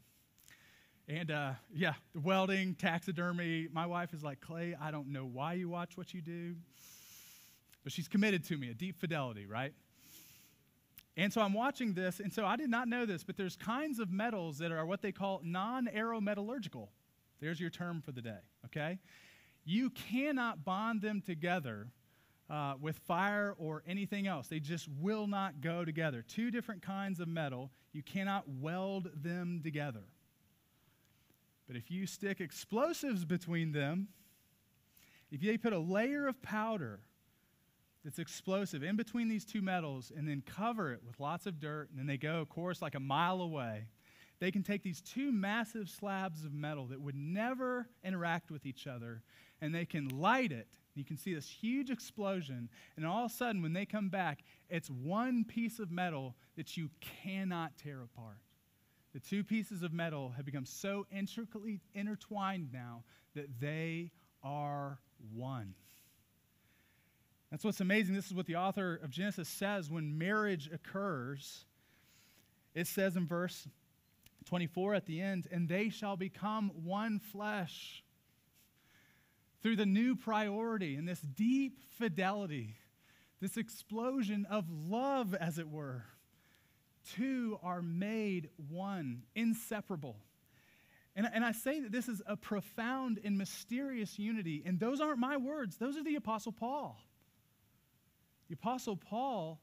And 1.07 1.31
uh, 1.31 1.52
yeah, 1.72 1.94
the 2.12 2.20
welding, 2.20 2.74
taxidermy. 2.74 3.68
My 3.72 3.87
wife 3.87 4.12
is 4.12 4.24
like, 4.24 4.40
Clay, 4.40 4.74
I 4.81 4.90
don't 4.90 5.09
know 5.09 5.24
why 5.24 5.52
you 5.52 5.68
watch 5.68 5.96
what 5.96 6.12
you 6.14 6.20
do, 6.20 6.57
but 7.85 7.92
she's 7.92 8.09
committed 8.09 8.44
to 8.48 8.57
me, 8.57 8.70
a 8.70 8.74
deep 8.74 8.98
fidelity, 8.98 9.46
right? 9.46 9.72
And 11.16 11.33
so 11.33 11.42
I'm 11.42 11.53
watching 11.53 11.92
this, 11.92 12.20
and 12.20 12.33
so 12.33 12.46
I 12.46 12.57
did 12.57 12.70
not 12.70 12.88
know 12.88 13.05
this, 13.05 13.22
but 13.22 13.37
there's 13.37 13.57
kinds 13.57 13.98
of 13.98 14.11
metals 14.11 14.59
that 14.59 14.72
are 14.72 14.87
what 14.87 15.03
they 15.03 15.12
call 15.12 15.40
non 15.44 15.87
aerometallurgical. 15.87 16.88
There's 17.40 17.61
your 17.61 17.70
term 17.70 18.01
for 18.01 18.12
the 18.12 18.22
day, 18.22 18.38
okay? 18.66 18.98
You 19.64 19.90
cannot 19.90 20.64
bond 20.64 21.03
them 21.03 21.20
together 21.20 21.88
uh, 22.48 22.75
with 22.81 22.96
fire 22.98 23.55
or 23.59 23.83
anything 23.87 24.27
else. 24.27 24.48
They 24.48 24.61
just 24.61 24.88
will 25.01 25.27
not 25.27 25.61
go 25.61 25.85
together. 25.85 26.25
Two 26.27 26.51
different 26.51 26.83
kinds 26.83 27.20
of 27.20 27.29
metal, 27.29 27.70
you 27.92 28.03
cannot 28.03 28.48
weld 28.48 29.11
them 29.14 29.61
together. 29.62 30.05
But 31.66 31.77
if 31.77 31.90
you 31.90 32.07
stick 32.07 32.40
explosives 32.40 33.25
between 33.25 33.72
them, 33.72 34.09
if 35.31 35.42
you 35.42 35.59
put 35.59 35.72
a 35.72 35.79
layer 35.79 36.27
of 36.27 36.42
powder 36.42 37.01
that's 38.05 38.19
explosive 38.19 38.83
in 38.83 38.97
between 38.97 39.29
these 39.29 39.45
two 39.45 39.62
metals 39.62 40.11
and 40.17 40.27
then 40.27 40.43
cover 40.45 40.93
it 40.93 41.01
with 41.07 41.21
lots 41.21 41.47
of 41.47 41.61
dirt, 41.61 41.88
and 41.91 41.99
then 41.99 42.07
they 42.07 42.17
go, 42.17 42.41
of 42.41 42.49
course, 42.49 42.83
like 42.83 42.95
a 42.95 43.01
mile 43.01 43.41
away. 43.41 43.87
They 44.41 44.51
can 44.51 44.65
take 44.65 44.83
these 44.83 45.01
two 45.01 45.31
massive 45.31 45.88
slabs 45.88 46.45
of 46.45 46.53
metal 46.53 46.87
that 46.87 47.01
would 47.01 47.15
never 47.15 47.88
interact 48.03 48.51
with 48.51 48.67
each 48.67 48.88
other, 48.88 49.23
and 49.61 49.73
they 49.73 49.85
can 49.85 50.09
light 50.09 50.51
it. 50.51 50.67
You 50.95 51.05
can 51.05 51.17
see 51.17 51.33
this 51.33 51.49
huge 51.49 51.91
explosion, 51.91 52.69
and 52.97 53.07
all 53.07 53.25
of 53.25 53.31
a 53.31 53.35
sudden, 53.35 53.62
when 53.62 53.73
they 53.73 53.87
come 53.87 54.09
back, 54.09 54.43
it's 54.69 54.91
one 54.91 55.45
piece 55.45 55.79
of 55.79 55.91
metal 55.91 56.35
that 56.57 56.77
you 56.77 56.91
cannot 57.01 57.79
tear 57.79 58.03
apart. 58.03 58.38
The 59.15 59.21
two 59.21 59.45
pieces 59.45 59.83
of 59.83 59.93
metal 59.93 60.31
have 60.37 60.45
become 60.45 60.67
so 60.67 61.07
intricately 61.11 61.81
intertwined 61.95 62.71
now 62.73 63.05
that 63.35 63.61
they 63.61 64.11
are 64.43 64.99
one. 65.33 65.75
That's 67.53 67.65
what's 67.65 67.83
amazing. 67.83 68.15
This 68.15 68.29
is 68.29 68.35
what 68.35 68.47
the 68.47 68.57
author 68.57 68.99
of 69.05 69.11
Genesis 69.11 69.47
says 69.47 69.91
when 69.91 70.17
marriage 70.17 70.71
occurs. 70.73 71.67
It 72.75 72.87
says 72.87 73.15
in 73.15 73.27
verse 73.27 73.69
24 74.47 74.95
at 74.95 75.05
the 75.05 75.21
end, 75.21 75.49
and 75.53 75.69
they 75.69 75.91
shall 75.91 76.17
become 76.17 76.71
one 76.83 77.19
flesh. 77.19 78.03
Through 79.62 79.77
the 79.77 79.85
new 79.85 80.17
priority 80.17 80.97
and 80.97 81.07
this 81.07 81.21
deep 81.21 81.79
fidelity, 81.99 82.77
this 83.38 83.59
explosion 83.59 84.47
of 84.49 84.65
love, 84.71 85.35
as 85.35 85.59
it 85.59 85.69
were, 85.69 86.07
two 87.15 87.59
are 87.62 87.83
made 87.83 88.49
one, 88.71 89.25
inseparable. 89.35 90.17
And, 91.15 91.29
and 91.31 91.45
I 91.45 91.53
say 91.53 91.81
that 91.81 91.93
this 91.93 92.09
is 92.09 92.23
a 92.27 92.35
profound 92.35 93.21
and 93.23 93.37
mysterious 93.37 94.19
unity, 94.19 94.62
and 94.65 94.81
those 94.81 95.03
aren't 95.03 95.19
my 95.19 95.37
words, 95.37 95.77
those 95.77 95.99
are 95.99 96.03
the 96.03 96.17
Apostle 96.17 96.53
Paul. 96.53 96.99
The 98.53 98.59
Apostle 98.61 98.97
Paul, 98.97 99.62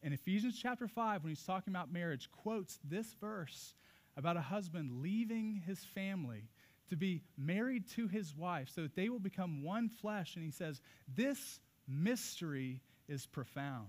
in 0.00 0.12
Ephesians 0.12 0.56
chapter 0.62 0.86
5, 0.86 1.24
when 1.24 1.30
he's 1.32 1.42
talking 1.42 1.72
about 1.72 1.92
marriage, 1.92 2.30
quotes 2.30 2.78
this 2.84 3.16
verse 3.20 3.74
about 4.16 4.36
a 4.36 4.40
husband 4.40 5.02
leaving 5.02 5.60
his 5.66 5.80
family 5.80 6.44
to 6.88 6.96
be 6.96 7.24
married 7.36 7.88
to 7.96 8.06
his 8.06 8.36
wife 8.36 8.68
so 8.72 8.82
that 8.82 8.94
they 8.94 9.08
will 9.08 9.18
become 9.18 9.64
one 9.64 9.88
flesh. 9.88 10.36
And 10.36 10.44
he 10.44 10.52
says, 10.52 10.80
This 11.12 11.58
mystery 11.88 12.80
is 13.08 13.26
profound. 13.26 13.88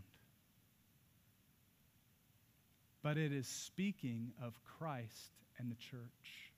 But 3.04 3.18
it 3.18 3.32
is 3.32 3.48
speaking 3.48 4.32
of 4.44 4.60
Christ 4.64 5.30
and 5.60 5.70
the 5.70 5.76
church. 5.76 6.52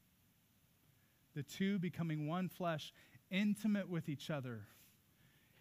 The 1.35 1.43
two 1.43 1.77
becoming 1.77 2.25
one 2.25 2.47
flesh, 2.47 2.93
intimate 3.29 3.89
with 3.89 4.07
each 4.07 4.29
other. 4.29 4.61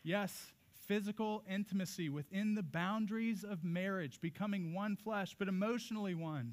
Yes, 0.05 0.53
physical 0.91 1.45
intimacy 1.49 2.09
within 2.09 2.57
the 2.57 2.65
boundaries 2.65 3.45
of 3.45 3.63
marriage, 3.63 4.21
becoming 4.21 4.75
one 4.75 4.97
flesh, 4.97 5.37
but 5.39 5.47
emotionally 5.47 6.17
one. 6.17 6.53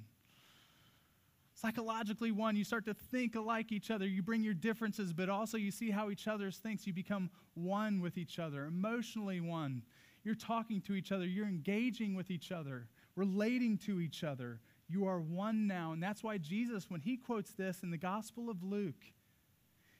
Psychologically 1.55 2.31
one, 2.31 2.55
you 2.55 2.63
start 2.63 2.85
to 2.85 2.93
think 2.93 3.35
alike 3.35 3.71
each 3.71 3.89
other. 3.89 4.05
You 4.05 4.21
bring 4.21 4.43
your 4.43 4.53
differences, 4.53 5.11
but 5.11 5.27
also 5.27 5.57
you 5.57 5.71
see 5.71 5.89
how 5.89 6.11
each 6.11 6.27
other's 6.27 6.57
thinks. 6.57 6.85
You 6.85 6.93
become 6.93 7.31
one 7.55 7.99
with 7.99 8.15
each 8.15 8.37
other, 8.37 8.65
emotionally 8.65 9.41
one. 9.41 9.81
You're 10.23 10.35
talking 10.35 10.81
to 10.81 10.93
each 10.93 11.11
other, 11.11 11.25
you're 11.25 11.47
engaging 11.47 12.13
with 12.13 12.29
each 12.29 12.51
other, 12.51 12.89
relating 13.15 13.79
to 13.87 13.99
each 13.99 14.23
other. 14.23 14.59
You 14.87 15.07
are 15.07 15.19
one 15.19 15.65
now. 15.65 15.93
And 15.93 16.03
that's 16.03 16.21
why 16.21 16.37
Jesus, 16.37 16.91
when 16.91 17.01
he 17.01 17.17
quotes 17.17 17.53
this 17.53 17.81
in 17.81 17.89
the 17.89 17.97
Gospel 17.97 18.51
of 18.51 18.61
Luke, 18.61 19.03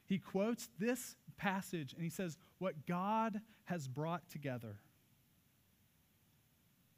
he 0.06 0.20
quotes 0.20 0.70
this 0.78 1.16
passage 1.38 1.94
and 1.94 2.04
he 2.04 2.10
says, 2.12 2.38
What 2.60 2.86
God 2.86 3.42
has 3.66 3.88
brought 3.88 4.30
together. 4.30 4.80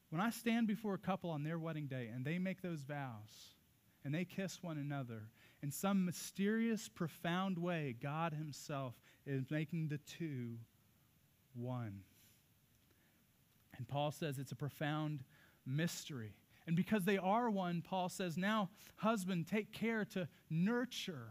When 0.10 0.22
I 0.22 0.30
stand 0.30 0.68
before 0.68 0.94
a 0.94 1.00
couple 1.00 1.30
on 1.30 1.44
their 1.44 1.60
wedding 1.60 1.88
day 1.88 2.10
and 2.14 2.26
they 2.26 2.40
make 2.40 2.62
those 2.62 2.82
vows 2.82 3.56
and 4.04 4.14
they 4.14 4.26
kiss 4.26 4.60
one 4.62 4.78
another 4.78 5.30
in 5.62 5.72
some 5.72 6.06
mysterious, 6.06 6.88
profound 6.88 7.58
way, 7.58 7.96
God 8.02 8.34
Himself 8.34 8.96
is 9.26 9.52
making 9.52 9.90
the 9.90 10.00
two 10.00 10.58
one. 11.54 12.02
And 13.78 13.88
Paul 13.88 14.12
says 14.12 14.40
it's 14.40 14.52
a 14.52 14.56
profound 14.56 15.24
mystery. 15.66 16.34
And 16.68 16.76
because 16.76 17.06
they 17.06 17.18
are 17.18 17.50
one, 17.50 17.82
Paul 17.82 18.10
says, 18.10 18.38
now, 18.38 18.70
husband, 18.98 19.48
take 19.48 19.72
care 19.72 20.06
to 20.06 20.28
nurture 20.50 21.30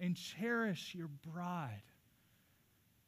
and 0.00 0.16
cherish 0.16 0.94
your 0.94 1.08
bride. 1.08 1.82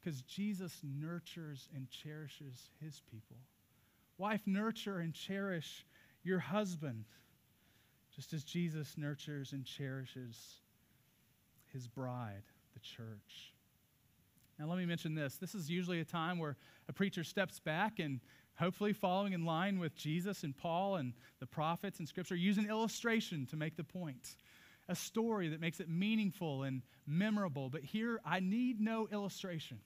Because 0.05 0.21
Jesus 0.21 0.81
nurtures 0.83 1.67
and 1.75 1.89
cherishes 1.89 2.69
his 2.79 3.01
people. 3.09 3.37
Wife, 4.19 4.41
nurture 4.45 4.99
and 4.99 5.15
cherish 5.15 5.83
your 6.23 6.37
husband, 6.37 7.05
just 8.15 8.31
as 8.31 8.43
Jesus 8.43 8.99
nurtures 8.99 9.51
and 9.51 9.65
cherishes 9.65 10.59
his 11.73 11.87
bride, 11.87 12.43
the 12.75 12.79
church. 12.81 13.55
Now, 14.59 14.67
let 14.67 14.77
me 14.77 14.85
mention 14.85 15.15
this. 15.15 15.37
This 15.37 15.55
is 15.55 15.71
usually 15.71 16.01
a 16.01 16.05
time 16.05 16.37
where 16.37 16.55
a 16.87 16.93
preacher 16.93 17.23
steps 17.23 17.59
back 17.59 17.97
and 17.97 18.19
hopefully 18.59 18.93
following 18.93 19.33
in 19.33 19.43
line 19.43 19.79
with 19.79 19.95
Jesus 19.95 20.43
and 20.43 20.55
Paul 20.55 20.97
and 20.97 21.13
the 21.39 21.47
prophets 21.47 21.97
and 21.97 22.07
Scripture, 22.07 22.35
use 22.35 22.59
an 22.59 22.69
illustration 22.69 23.47
to 23.47 23.55
make 23.55 23.75
the 23.75 23.83
point, 23.83 24.35
a 24.87 24.95
story 24.95 25.49
that 25.49 25.59
makes 25.59 25.79
it 25.79 25.89
meaningful 25.89 26.61
and 26.61 26.83
memorable. 27.07 27.71
But 27.71 27.81
here, 27.81 28.21
I 28.23 28.39
need 28.39 28.79
no 28.79 29.07
illustration 29.11 29.79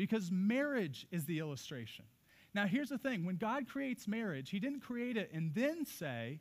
because 0.00 0.30
marriage 0.32 1.06
is 1.10 1.26
the 1.26 1.40
illustration. 1.40 2.06
Now, 2.54 2.66
here's 2.66 2.88
the 2.88 2.96
thing 2.96 3.26
when 3.26 3.36
God 3.36 3.68
creates 3.68 4.08
marriage, 4.08 4.48
He 4.48 4.58
didn't 4.58 4.80
create 4.80 5.18
it 5.18 5.30
and 5.30 5.54
then 5.54 5.84
say, 5.84 6.40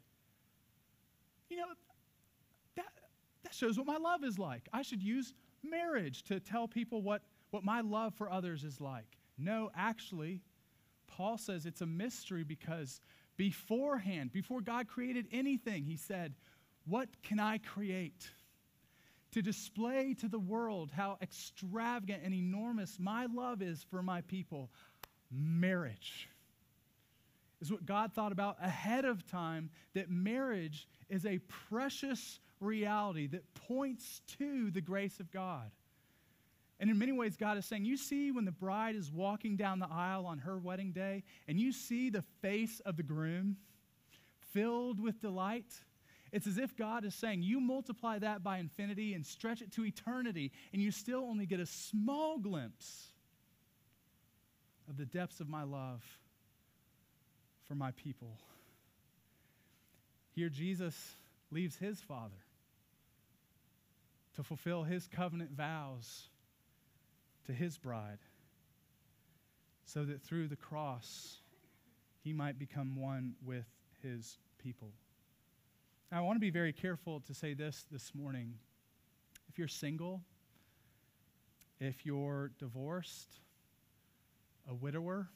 you 1.50 1.58
know, 1.58 1.65
that, 2.78 2.86
that 3.43 3.54
shows 3.54 3.78
what 3.78 3.86
my 3.86 3.98
love 3.98 4.24
is 4.24 4.39
like. 4.39 4.69
I 4.72 4.82
should 4.82 5.04
use 5.04 5.34
marriage 5.62 6.24
to 6.24 6.39
tell 6.39 6.69
people 6.69 7.02
what, 7.02 7.24
what 7.50 7.65
my 7.65 7.82
love 7.82 8.13
for 8.13 8.32
others 8.32 8.63
is 8.63 8.80
like. 8.80 9.17
No, 9.38 9.72
actually, 9.76 10.39
Paul 11.08 11.38
says 11.38 11.65
it's 11.65 11.82
a 11.82 11.86
mystery 11.86 12.45
because 12.45 13.02
beforehand, 13.36 14.32
before 14.32 14.62
God 14.62 14.88
created 14.88 15.28
anything, 15.34 15.84
he 15.84 15.98
said, 15.98 16.34
What 16.86 17.10
can 17.24 17.41
I 17.41 17.58
create? 17.58 18.30
To 19.34 19.42
display 19.42 20.15
to 20.15 20.28
the 20.28 20.39
world 20.39 20.92
how 20.92 21.18
extravagant 21.22 22.24
and 22.24 22.34
enormous 22.34 22.98
my 23.00 23.28
love 23.28 23.62
is 23.62 23.86
for 23.89 24.02
my 24.02 24.22
people. 24.22 24.70
Marriage 25.32 26.30
is 27.62 27.72
what 27.72 27.86
God 27.86 28.13
thought 28.13 28.32
about 28.32 28.58
ahead 28.62 29.06
of 29.06 29.26
time 29.28 29.70
that 29.94 30.10
marriage 30.10 30.88
is 31.10 31.26
a 31.26 31.39
precious 31.70 32.39
reality 32.60 33.28
that 33.28 33.44
points 33.68 34.22
to 34.38 34.72
the 34.72 34.82
grace 34.82 35.20
of 35.20 35.32
God. 35.32 35.70
And 36.80 36.89
in 36.89 36.98
many 36.98 37.12
ways, 37.12 37.36
God 37.36 37.58
is 37.58 37.65
saying, 37.65 37.84
You 37.84 37.98
see, 37.98 38.32
when 38.32 38.46
the 38.46 38.52
bride 38.52 38.96
is 38.96 39.12
walking 39.12 39.58
down 39.58 39.80
the 39.80 39.89
aisle 39.92 40.26
on 40.26 40.39
her 40.39 40.58
wedding 40.58 40.92
day, 40.92 41.24
and 41.48 41.60
you 41.60 41.74
see 41.74 42.10
the 42.10 42.24
face 42.42 42.80
of 42.86 42.96
the 42.96 43.04
groom 43.04 43.58
filled 44.54 45.02
with 45.02 45.20
delight, 45.20 45.74
it's 46.32 46.48
as 46.48 46.58
if 46.58 46.76
God 46.76 47.06
is 47.06 47.15
saying, 47.15 47.42
You 47.42 47.60
multiply 47.60 48.20
that 48.20 48.44
by 48.44 48.58
infinity 48.58 49.13
and 49.13 49.26
stretch 49.26 49.62
it 49.62 49.72
to 49.74 49.86
eternity, 49.86 50.52
and 50.74 50.82
you 50.82 50.92
still 50.92 51.22
only 51.22 51.46
get 51.46 51.60
a 51.60 51.65
small 51.65 52.38
glimpse 52.38 53.08
of 54.89 54.98
the 54.98 55.06
depths 55.06 55.39
of 55.39 55.50
my 55.50 55.63
love 55.63 56.04
for 57.68 57.76
my 57.76 57.92
people. 57.92 58.38
Here, 60.32 60.50
Jesus 60.50 61.15
leaves 61.52 61.76
his 61.76 62.00
Father 62.02 62.44
to 64.36 64.44
fulfill 64.44 64.84
his 64.84 65.08
covenant 65.08 65.52
vows 65.52 66.30
to 67.46 67.52
his 67.52 67.78
bride 67.78 68.20
so 69.86 70.06
that 70.06 70.22
through 70.22 70.48
the 70.48 70.56
cross 70.56 71.39
he 72.24 72.32
might 72.32 72.60
become 72.60 72.96
one 72.96 73.34
with 73.44 73.65
his 74.04 74.38
people. 74.58 74.92
I 76.12 76.22
want 76.22 76.38
to 76.38 76.39
be 76.39 76.50
very 76.50 76.74
careful 76.74 77.19
to 77.28 77.36
say 77.36 77.54
this 77.54 77.86
this 77.91 78.15
morning. 78.15 78.56
If 79.48 79.60
you're 79.60 79.67
single, 79.67 80.22
if 81.80 82.04
you're 82.04 82.52
divorced, 82.58 83.39
a 84.67 84.74
widower, 84.74 85.30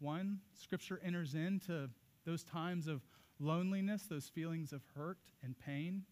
one, 0.00 0.40
Scripture 0.54 1.00
enters 1.02 1.34
into 1.34 1.88
those 2.26 2.44
times 2.44 2.88
of 2.88 3.00
loneliness, 3.40 4.02
those 4.02 4.28
feelings 4.28 4.74
of 4.74 4.82
hurt 4.94 5.16
and 5.42 5.58
pain. 5.58 6.02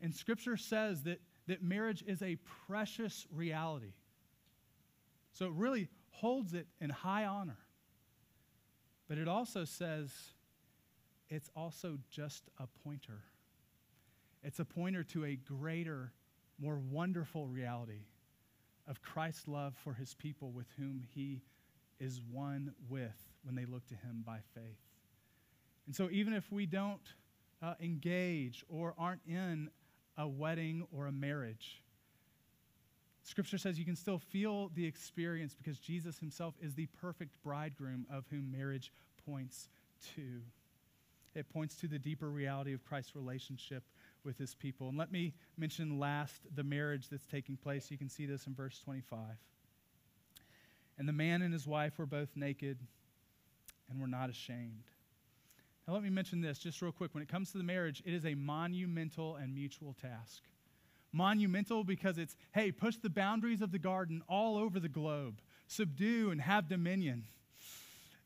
And 0.00 0.14
Scripture 0.14 0.56
says 0.56 1.02
that, 1.02 1.20
that 1.46 1.62
marriage 1.62 2.02
is 2.06 2.22
a 2.22 2.38
precious 2.66 3.26
reality. 3.30 3.92
So 5.34 5.46
it 5.46 5.52
really 5.52 5.88
holds 6.12 6.54
it 6.54 6.66
in 6.80 6.88
high 6.88 7.26
honor. 7.26 7.58
But 9.06 9.18
it 9.18 9.28
also 9.28 9.66
says 9.66 10.10
it's 11.28 11.50
also 11.54 11.98
just 12.10 12.44
a 12.58 12.66
pointer. 12.82 13.20
It's 14.44 14.60
a 14.60 14.64
pointer 14.64 15.02
to 15.04 15.24
a 15.24 15.36
greater, 15.36 16.12
more 16.60 16.76
wonderful 16.76 17.46
reality 17.46 18.04
of 18.86 19.00
Christ's 19.00 19.48
love 19.48 19.74
for 19.82 19.94
his 19.94 20.14
people 20.14 20.50
with 20.50 20.66
whom 20.76 21.02
he 21.14 21.40
is 21.98 22.20
one 22.30 22.74
with 22.90 23.16
when 23.42 23.54
they 23.54 23.64
look 23.64 23.86
to 23.88 23.94
him 23.94 24.22
by 24.26 24.38
faith. 24.54 24.78
And 25.86 25.96
so, 25.96 26.08
even 26.10 26.34
if 26.34 26.52
we 26.52 26.66
don't 26.66 27.00
uh, 27.62 27.74
engage 27.80 28.64
or 28.68 28.94
aren't 28.98 29.22
in 29.26 29.70
a 30.18 30.28
wedding 30.28 30.86
or 30.92 31.06
a 31.06 31.12
marriage, 31.12 31.82
Scripture 33.22 33.56
says 33.56 33.78
you 33.78 33.86
can 33.86 33.96
still 33.96 34.18
feel 34.18 34.70
the 34.74 34.84
experience 34.84 35.54
because 35.54 35.78
Jesus 35.78 36.18
himself 36.18 36.54
is 36.60 36.74
the 36.74 36.86
perfect 37.00 37.32
bridegroom 37.42 38.06
of 38.12 38.24
whom 38.30 38.52
marriage 38.52 38.92
points 39.26 39.68
to. 40.14 40.42
It 41.34 41.48
points 41.48 41.74
to 41.76 41.88
the 41.88 41.98
deeper 41.98 42.30
reality 42.30 42.72
of 42.72 42.84
Christ's 42.84 43.16
relationship 43.16 43.82
with 44.24 44.38
his 44.38 44.54
people. 44.54 44.88
And 44.88 44.96
let 44.96 45.12
me 45.12 45.34
mention 45.56 45.98
last 45.98 46.42
the 46.54 46.62
marriage 46.62 47.08
that's 47.08 47.26
taking 47.26 47.56
place. 47.56 47.90
You 47.90 47.98
can 47.98 48.08
see 48.08 48.26
this 48.26 48.46
in 48.46 48.54
verse 48.54 48.80
25. 48.84 49.18
And 50.98 51.08
the 51.08 51.12
man 51.12 51.42
and 51.42 51.52
his 51.52 51.66
wife 51.66 51.98
were 51.98 52.06
both 52.06 52.30
naked 52.36 52.78
and 53.90 54.00
were 54.00 54.06
not 54.06 54.30
ashamed. 54.30 54.84
Now, 55.86 55.94
let 55.94 56.02
me 56.02 56.10
mention 56.10 56.40
this 56.40 56.58
just 56.58 56.80
real 56.80 56.92
quick. 56.92 57.12
When 57.14 57.22
it 57.22 57.28
comes 57.28 57.52
to 57.52 57.58
the 57.58 57.64
marriage, 57.64 58.02
it 58.06 58.14
is 58.14 58.24
a 58.24 58.34
monumental 58.34 59.36
and 59.36 59.54
mutual 59.54 59.94
task. 60.00 60.42
Monumental 61.12 61.84
because 61.84 62.16
it's, 62.16 62.36
hey, 62.54 62.72
push 62.72 62.96
the 62.96 63.10
boundaries 63.10 63.60
of 63.60 63.70
the 63.70 63.78
garden 63.78 64.22
all 64.28 64.56
over 64.56 64.80
the 64.80 64.88
globe, 64.88 65.40
subdue 65.66 66.30
and 66.30 66.40
have 66.40 66.68
dominion. 66.68 67.24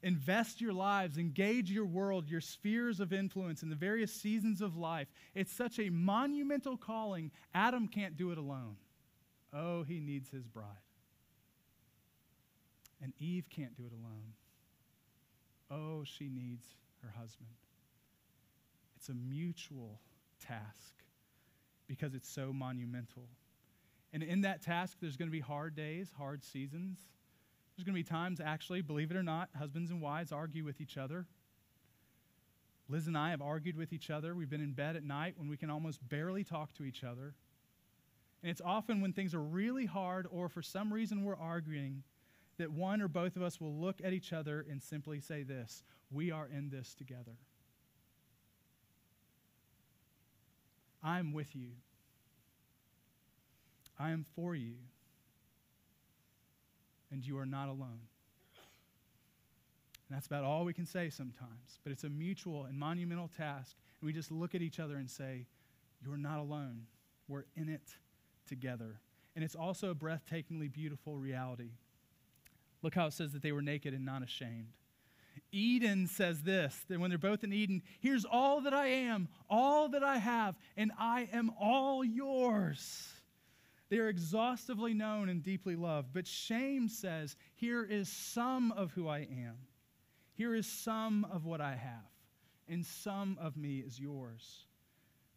Invest 0.02 0.60
your 0.60 0.72
lives, 0.72 1.18
engage 1.18 1.70
your 1.70 1.86
world, 1.86 2.28
your 2.28 2.40
spheres 2.40 3.00
of 3.00 3.12
influence 3.12 3.62
in 3.62 3.68
the 3.68 3.76
various 3.76 4.12
seasons 4.12 4.60
of 4.60 4.76
life. 4.76 5.08
It's 5.34 5.52
such 5.52 5.78
a 5.78 5.90
monumental 5.90 6.76
calling, 6.76 7.32
Adam 7.52 7.88
can't 7.88 8.16
do 8.16 8.30
it 8.30 8.38
alone. 8.38 8.76
Oh, 9.52 9.82
he 9.82 9.98
needs 9.98 10.30
his 10.30 10.46
bride. 10.46 10.66
And 13.02 13.12
Eve 13.18 13.46
can't 13.50 13.76
do 13.76 13.84
it 13.86 13.92
alone. 13.92 14.34
Oh, 15.70 16.04
she 16.04 16.28
needs 16.28 16.66
her 17.02 17.12
husband. 17.18 17.50
It's 18.96 19.08
a 19.08 19.14
mutual 19.14 20.00
task 20.40 20.94
because 21.86 22.14
it's 22.14 22.28
so 22.28 22.52
monumental. 22.52 23.28
And 24.12 24.22
in 24.22 24.42
that 24.42 24.62
task, 24.62 24.98
there's 25.00 25.16
going 25.16 25.28
to 25.28 25.32
be 25.32 25.40
hard 25.40 25.74
days, 25.74 26.12
hard 26.16 26.44
seasons. 26.44 26.98
There's 27.78 27.84
going 27.84 27.94
to 27.94 28.00
be 28.00 28.16
times, 28.16 28.40
actually, 28.44 28.82
believe 28.82 29.12
it 29.12 29.16
or 29.16 29.22
not, 29.22 29.50
husbands 29.56 29.92
and 29.92 30.02
wives 30.02 30.32
argue 30.32 30.64
with 30.64 30.80
each 30.80 30.96
other. 30.96 31.26
Liz 32.88 33.06
and 33.06 33.16
I 33.16 33.30
have 33.30 33.40
argued 33.40 33.76
with 33.76 33.92
each 33.92 34.10
other. 34.10 34.34
We've 34.34 34.50
been 34.50 34.60
in 34.60 34.72
bed 34.72 34.96
at 34.96 35.04
night 35.04 35.34
when 35.36 35.48
we 35.48 35.56
can 35.56 35.70
almost 35.70 36.00
barely 36.08 36.42
talk 36.42 36.74
to 36.74 36.82
each 36.82 37.04
other. 37.04 37.36
And 38.42 38.50
it's 38.50 38.60
often 38.60 39.00
when 39.00 39.12
things 39.12 39.32
are 39.32 39.40
really 39.40 39.86
hard 39.86 40.26
or 40.28 40.48
for 40.48 40.60
some 40.60 40.92
reason 40.92 41.22
we're 41.22 41.36
arguing 41.36 42.02
that 42.56 42.72
one 42.72 43.00
or 43.00 43.06
both 43.06 43.36
of 43.36 43.42
us 43.42 43.60
will 43.60 43.76
look 43.76 44.00
at 44.02 44.12
each 44.12 44.32
other 44.32 44.66
and 44.68 44.82
simply 44.82 45.20
say 45.20 45.44
this 45.44 45.84
We 46.10 46.32
are 46.32 46.48
in 46.52 46.70
this 46.70 46.94
together. 46.94 47.36
I'm 51.00 51.32
with 51.32 51.54
you. 51.54 51.74
I 54.00 54.10
am 54.10 54.26
for 54.34 54.56
you. 54.56 54.74
And 57.10 57.24
you 57.24 57.38
are 57.38 57.46
not 57.46 57.68
alone. 57.68 58.00
And 60.08 60.16
that's 60.16 60.26
about 60.26 60.44
all 60.44 60.64
we 60.64 60.72
can 60.72 60.86
say 60.86 61.10
sometimes. 61.10 61.80
But 61.84 61.92
it's 61.92 62.04
a 62.04 62.08
mutual 62.08 62.64
and 62.64 62.78
monumental 62.78 63.30
task. 63.36 63.76
And 64.00 64.06
we 64.06 64.12
just 64.12 64.30
look 64.30 64.54
at 64.54 64.62
each 64.62 64.80
other 64.80 64.96
and 64.96 65.10
say, 65.10 65.46
You're 66.02 66.16
not 66.16 66.38
alone. 66.38 66.86
We're 67.28 67.44
in 67.56 67.68
it 67.68 67.94
together. 68.46 69.00
And 69.34 69.44
it's 69.44 69.54
also 69.54 69.90
a 69.90 69.94
breathtakingly 69.94 70.72
beautiful 70.72 71.16
reality. 71.16 71.70
Look 72.82 72.94
how 72.94 73.06
it 73.06 73.12
says 73.12 73.32
that 73.32 73.42
they 73.42 73.52
were 73.52 73.62
naked 73.62 73.92
and 73.92 74.04
not 74.04 74.22
ashamed. 74.22 74.72
Eden 75.52 76.06
says 76.06 76.42
this 76.42 76.84
that 76.88 76.98
when 76.98 77.10
they're 77.10 77.18
both 77.18 77.44
in 77.44 77.52
Eden, 77.52 77.82
here's 78.00 78.24
all 78.24 78.60
that 78.62 78.74
I 78.74 78.86
am, 78.86 79.28
all 79.48 79.88
that 79.90 80.02
I 80.02 80.18
have, 80.18 80.56
and 80.76 80.92
I 80.98 81.28
am 81.32 81.50
all 81.60 82.04
yours. 82.04 83.08
They 83.90 83.98
are 83.98 84.08
exhaustively 84.08 84.92
known 84.92 85.28
and 85.28 85.42
deeply 85.42 85.76
loved. 85.76 86.12
But 86.12 86.26
shame 86.26 86.88
says, 86.88 87.36
here 87.54 87.84
is 87.84 88.08
some 88.08 88.72
of 88.72 88.92
who 88.92 89.08
I 89.08 89.20
am. 89.20 89.56
Here 90.34 90.54
is 90.54 90.66
some 90.66 91.26
of 91.32 91.46
what 91.46 91.60
I 91.60 91.74
have, 91.74 92.10
and 92.68 92.84
some 92.84 93.36
of 93.40 93.56
me 93.56 93.78
is 93.78 93.98
yours. 93.98 94.66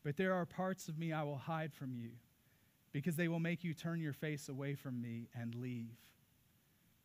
But 0.04 0.18
there 0.18 0.34
are 0.34 0.46
parts 0.46 0.88
of 0.88 1.00
me 1.00 1.12
I 1.12 1.24
will 1.24 1.38
hide 1.38 1.74
from 1.74 1.96
you, 1.96 2.12
because 2.92 3.16
they 3.16 3.28
will 3.28 3.40
make 3.40 3.64
you 3.64 3.74
turn 3.74 4.00
your 4.00 4.14
face 4.14 4.50
away 4.50 4.76
from 4.76 5.02
me 5.02 5.30
and 5.34 5.56
leave. 5.56 5.96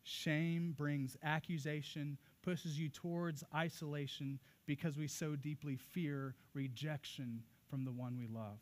Shame 0.03 0.73
brings 0.77 1.17
accusation, 1.23 2.17
pushes 2.41 2.79
you 2.79 2.87
towards 2.87 3.43
isolation 3.53 4.39
because 4.65 4.97
we 4.97 5.07
so 5.07 5.35
deeply 5.35 5.75
fear 5.75 6.35
rejection 6.53 7.43
from 7.69 7.83
the 7.83 7.91
one 7.91 8.15
we 8.17 8.27
love. 8.27 8.59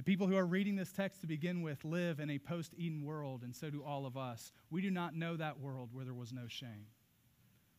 The 0.00 0.04
people 0.04 0.26
who 0.26 0.36
are 0.38 0.46
reading 0.46 0.76
this 0.76 0.92
text 0.92 1.20
to 1.20 1.26
begin 1.26 1.60
with 1.60 1.84
live 1.84 2.20
in 2.20 2.30
a 2.30 2.38
post 2.38 2.72
Eden 2.74 3.04
world, 3.04 3.42
and 3.42 3.54
so 3.54 3.68
do 3.68 3.84
all 3.84 4.06
of 4.06 4.16
us. 4.16 4.50
We 4.70 4.80
do 4.80 4.90
not 4.90 5.14
know 5.14 5.36
that 5.36 5.60
world 5.60 5.90
where 5.92 6.06
there 6.06 6.14
was 6.14 6.32
no 6.32 6.48
shame. 6.48 6.86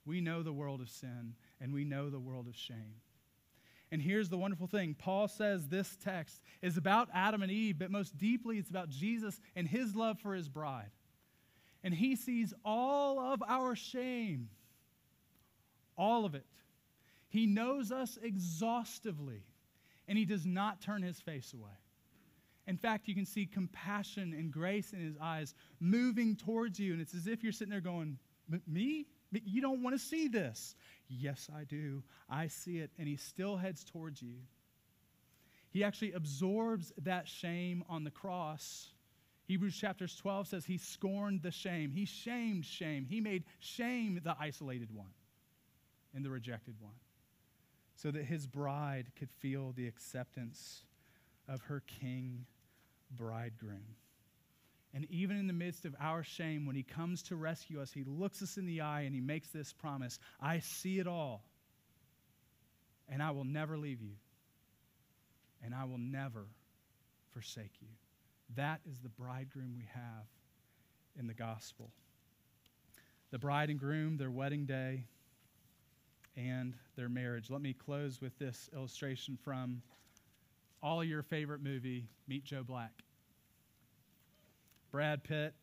We 0.06 0.22
know 0.22 0.44
the 0.44 0.54
world 0.54 0.82
of 0.82 0.90
sin, 0.92 1.34
and 1.60 1.74
we 1.74 1.84
know 1.84 2.12
the 2.12 2.20
world 2.20 2.48
of 2.48 2.56
shame. 2.56 3.02
And 3.92 4.04
here's 4.04 4.30
the 4.30 4.38
wonderful 4.38 4.68
thing 4.68 4.94
Paul 4.94 5.30
says 5.30 5.68
this 5.68 5.98
text 6.04 6.44
is 6.62 6.78
about 6.78 7.10
Adam 7.12 7.42
and 7.42 7.52
Eve, 7.52 7.80
but 7.80 7.90
most 7.90 8.16
deeply 8.16 8.60
it's 8.60 8.70
about 8.70 8.90
Jesus 8.90 9.42
and 9.56 9.68
his 9.68 9.96
love 9.96 10.20
for 10.20 10.36
his 10.36 10.48
bride 10.48 10.92
and 11.84 11.94
he 11.94 12.16
sees 12.16 12.54
all 12.64 13.20
of 13.20 13.42
our 13.48 13.76
shame, 13.76 14.50
all 15.98 16.26
of 16.26 16.36
it. 16.36 16.46
He 17.30 17.48
knows 17.48 17.92
us 17.92 18.20
exhaustively, 18.22 19.42
and 20.08 20.20
he 20.20 20.26
does 20.26 20.46
not 20.46 20.82
turn 20.82 21.02
his 21.02 21.20
face 21.20 21.52
away. 21.52 21.81
In 22.67 22.78
fact, 22.78 23.08
you 23.08 23.15
can 23.15 23.26
see 23.26 23.45
compassion 23.45 24.34
and 24.34 24.52
grace 24.52 24.93
in 24.93 25.00
his 25.00 25.15
eyes 25.19 25.54
moving 25.80 26.36
towards 26.36 26.80
you, 26.80 26.93
and 26.93 27.02
it's 27.02 27.15
as 27.15 27.28
if 27.28 27.43
you're 27.43 27.52
sitting 27.52 27.71
there 27.71 27.82
going, 27.82 28.17
Me? 28.67 29.08
You 29.32 29.62
don't 29.62 29.82
want 29.82 29.95
to 29.95 30.00
see 30.00 30.28
this. 30.28 30.76
Yes, 31.08 31.50
I 31.56 31.63
do. 31.63 32.04
I 32.30 32.47
see 32.47 32.80
it, 32.80 32.91
and 33.00 33.08
he 33.08 33.15
still 33.15 33.56
heads 33.56 33.84
towards 33.84 34.21
you. 34.21 34.36
He 35.69 35.84
actually 35.86 36.12
absorbs 36.12 36.91
that 37.04 37.30
shame 37.30 37.84
on 37.88 38.04
the 38.04 38.12
cross 38.12 38.91
Hebrews 39.52 39.76
chapters 39.76 40.15
12 40.15 40.47
says 40.47 40.63
he 40.63 40.78
scorned 40.78 41.41
the 41.41 41.52
shame. 41.52 41.91
He 41.91 42.06
shamed 42.06 42.65
shame. 42.65 43.06
He 43.06 43.19
made 43.19 43.43
shame 43.60 44.21
the 44.24 44.34
isolated 44.39 44.95
one 44.95 45.12
and 46.15 46.24
the 46.24 46.30
rejected 46.30 46.76
one 46.80 46.93
so 47.97 48.12
that 48.12 48.24
his 48.24 48.47
bride 48.47 49.12
could 49.19 49.30
feel 49.30 49.74
the 49.74 49.89
acceptance 49.89 50.86
of 51.52 51.62
her 51.64 51.84
king 52.00 52.46
bridegroom. 53.12 53.96
And 54.94 55.06
even 55.10 55.38
in 55.38 55.48
the 55.48 55.54
midst 55.54 55.86
of 55.86 55.96
our 56.00 56.24
shame, 56.24 56.66
when 56.66 56.76
he 56.76 56.84
comes 56.84 57.24
to 57.24 57.36
rescue 57.36 57.82
us, 57.82 57.92
he 57.92 58.04
looks 58.06 58.42
us 58.42 58.58
in 58.58 58.66
the 58.66 58.82
eye 58.82 59.02
and 59.02 59.16
he 59.16 59.22
makes 59.22 59.50
this 59.50 59.74
promise 59.74 60.20
I 60.40 60.60
see 60.60 61.00
it 61.00 61.08
all, 61.08 61.44
and 63.10 63.22
I 63.22 63.32
will 63.32 63.46
never 63.46 63.78
leave 63.78 64.02
you, 64.02 64.16
and 65.64 65.74
I 65.74 65.86
will 65.86 65.98
never 65.98 66.46
forsake 67.32 67.72
you. 67.82 67.88
That 68.56 68.82
is 68.90 69.00
the 69.00 69.10
bridegroom 69.10 69.76
we 69.78 69.88
have 69.94 70.26
in 71.18 71.28
the 71.28 71.34
gospel. 71.34 71.92
The 73.32 73.40
bride 73.40 73.70
and 73.70 73.80
groom, 73.80 74.18
their 74.18 74.32
wedding 74.32 74.66
day, 74.66 75.06
and 76.36 76.76
their 76.98 77.08
marriage. 77.08 77.50
Let 77.50 77.62
me 77.62 77.74
close 77.74 78.20
with 78.22 78.38
this 78.40 78.70
illustration 78.76 79.38
from 79.42 79.82
all 80.82 81.04
your 81.04 81.24
favorite 81.24 81.62
movie, 81.62 82.10
Meet 82.28 82.44
Joe 82.44 82.63
Black. 82.63 83.04
Brad 84.91 85.24
Pitt, 85.24 85.54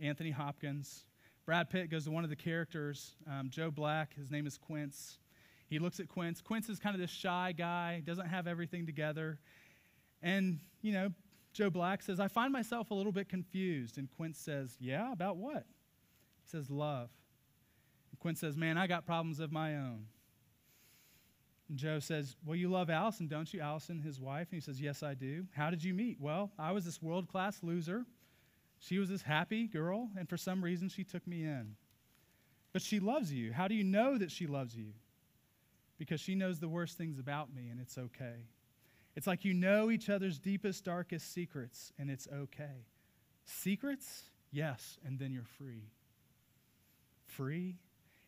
Anthony 0.00 0.30
Hopkins. 0.30 1.04
Brad 1.44 1.70
Pitt 1.70 1.90
goes 1.90 2.04
to 2.04 2.10
one 2.10 2.24
of 2.24 2.30
the 2.30 2.36
characters, 2.36 3.14
um, 3.30 3.48
Joe 3.50 3.70
Black. 3.70 4.14
His 4.14 4.30
name 4.30 4.46
is 4.46 4.58
Quince. 4.58 5.18
He 5.68 5.78
looks 5.78 6.00
at 6.00 6.08
Quince. 6.08 6.40
Quince 6.40 6.68
is 6.68 6.78
kind 6.78 6.94
of 6.94 7.00
this 7.00 7.10
shy 7.10 7.52
guy, 7.56 8.02
doesn't 8.04 8.26
have 8.26 8.46
everything 8.46 8.86
together. 8.86 9.38
And, 10.22 10.60
you 10.82 10.92
know, 10.92 11.10
Joe 11.52 11.70
Black 11.70 12.02
says, 12.02 12.20
I 12.20 12.28
find 12.28 12.52
myself 12.52 12.90
a 12.90 12.94
little 12.94 13.12
bit 13.12 13.28
confused. 13.28 13.98
And 13.98 14.08
Quince 14.16 14.38
says, 14.38 14.76
Yeah, 14.80 15.12
about 15.12 15.36
what? 15.36 15.66
He 16.42 16.50
says, 16.50 16.70
Love. 16.70 17.10
And 18.10 18.18
Quince 18.20 18.40
says, 18.40 18.56
Man, 18.56 18.78
I 18.78 18.86
got 18.86 19.06
problems 19.06 19.40
of 19.40 19.52
my 19.52 19.76
own. 19.76 20.06
And 21.68 21.78
Joe 21.78 21.98
says, 21.98 22.36
Well, 22.44 22.56
you 22.56 22.68
love 22.68 22.90
Allison, 22.90 23.28
don't 23.28 23.52
you? 23.52 23.60
Allison, 23.60 24.00
his 24.00 24.20
wife. 24.20 24.48
And 24.50 24.60
he 24.60 24.60
says, 24.60 24.80
Yes, 24.80 25.02
I 25.02 25.14
do. 25.14 25.46
How 25.54 25.70
did 25.70 25.84
you 25.84 25.94
meet? 25.94 26.18
Well, 26.20 26.50
I 26.58 26.72
was 26.72 26.84
this 26.84 27.02
world 27.02 27.28
class 27.28 27.58
loser. 27.62 28.04
She 28.80 28.98
was 28.98 29.08
this 29.08 29.22
happy 29.22 29.66
girl, 29.66 30.08
and 30.16 30.28
for 30.28 30.36
some 30.36 30.62
reason 30.62 30.88
she 30.88 31.04
took 31.04 31.26
me 31.26 31.42
in. 31.42 31.74
But 32.72 32.82
she 32.82 33.00
loves 33.00 33.32
you. 33.32 33.52
How 33.52 33.66
do 33.66 33.74
you 33.74 33.84
know 33.84 34.18
that 34.18 34.30
she 34.30 34.46
loves 34.46 34.76
you? 34.76 34.92
Because 35.98 36.20
she 36.20 36.36
knows 36.36 36.60
the 36.60 36.68
worst 36.68 36.96
things 36.96 37.18
about 37.18 37.52
me, 37.52 37.68
and 37.70 37.80
it's 37.80 37.98
okay. 37.98 38.46
It's 39.16 39.26
like 39.26 39.44
you 39.44 39.52
know 39.52 39.90
each 39.90 40.08
other's 40.08 40.38
deepest, 40.38 40.84
darkest 40.84 41.32
secrets, 41.32 41.92
and 41.98 42.08
it's 42.08 42.28
okay. 42.32 42.86
Secrets? 43.44 44.24
Yes, 44.52 44.96
and 45.04 45.18
then 45.18 45.32
you're 45.32 45.42
free. 45.42 45.90
Free? 47.26 47.74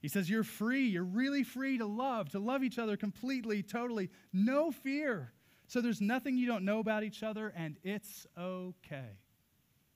He 0.01 0.09
says 0.09 0.31
you're 0.31 0.45
free. 0.45 0.87
You're 0.87 1.05
really 1.05 1.43
free 1.43 1.79
to 1.79 1.87
love, 1.87 2.31
to 2.31 2.39
love 2.39 2.63
each 2.63 2.79
other 2.79 2.97
completely, 2.97 3.63
totally, 3.63 4.11
no 4.33 4.71
fear. 4.71 5.33
So 5.67 5.81
there's 5.81 6.01
nothing 6.01 6.37
you 6.37 6.47
don't 6.47 6.65
know 6.65 6.81
about 6.81 7.05
each 7.05 7.23
other, 7.23 7.53
and 7.55 7.77
it's 7.85 8.27
okay. 8.37 9.19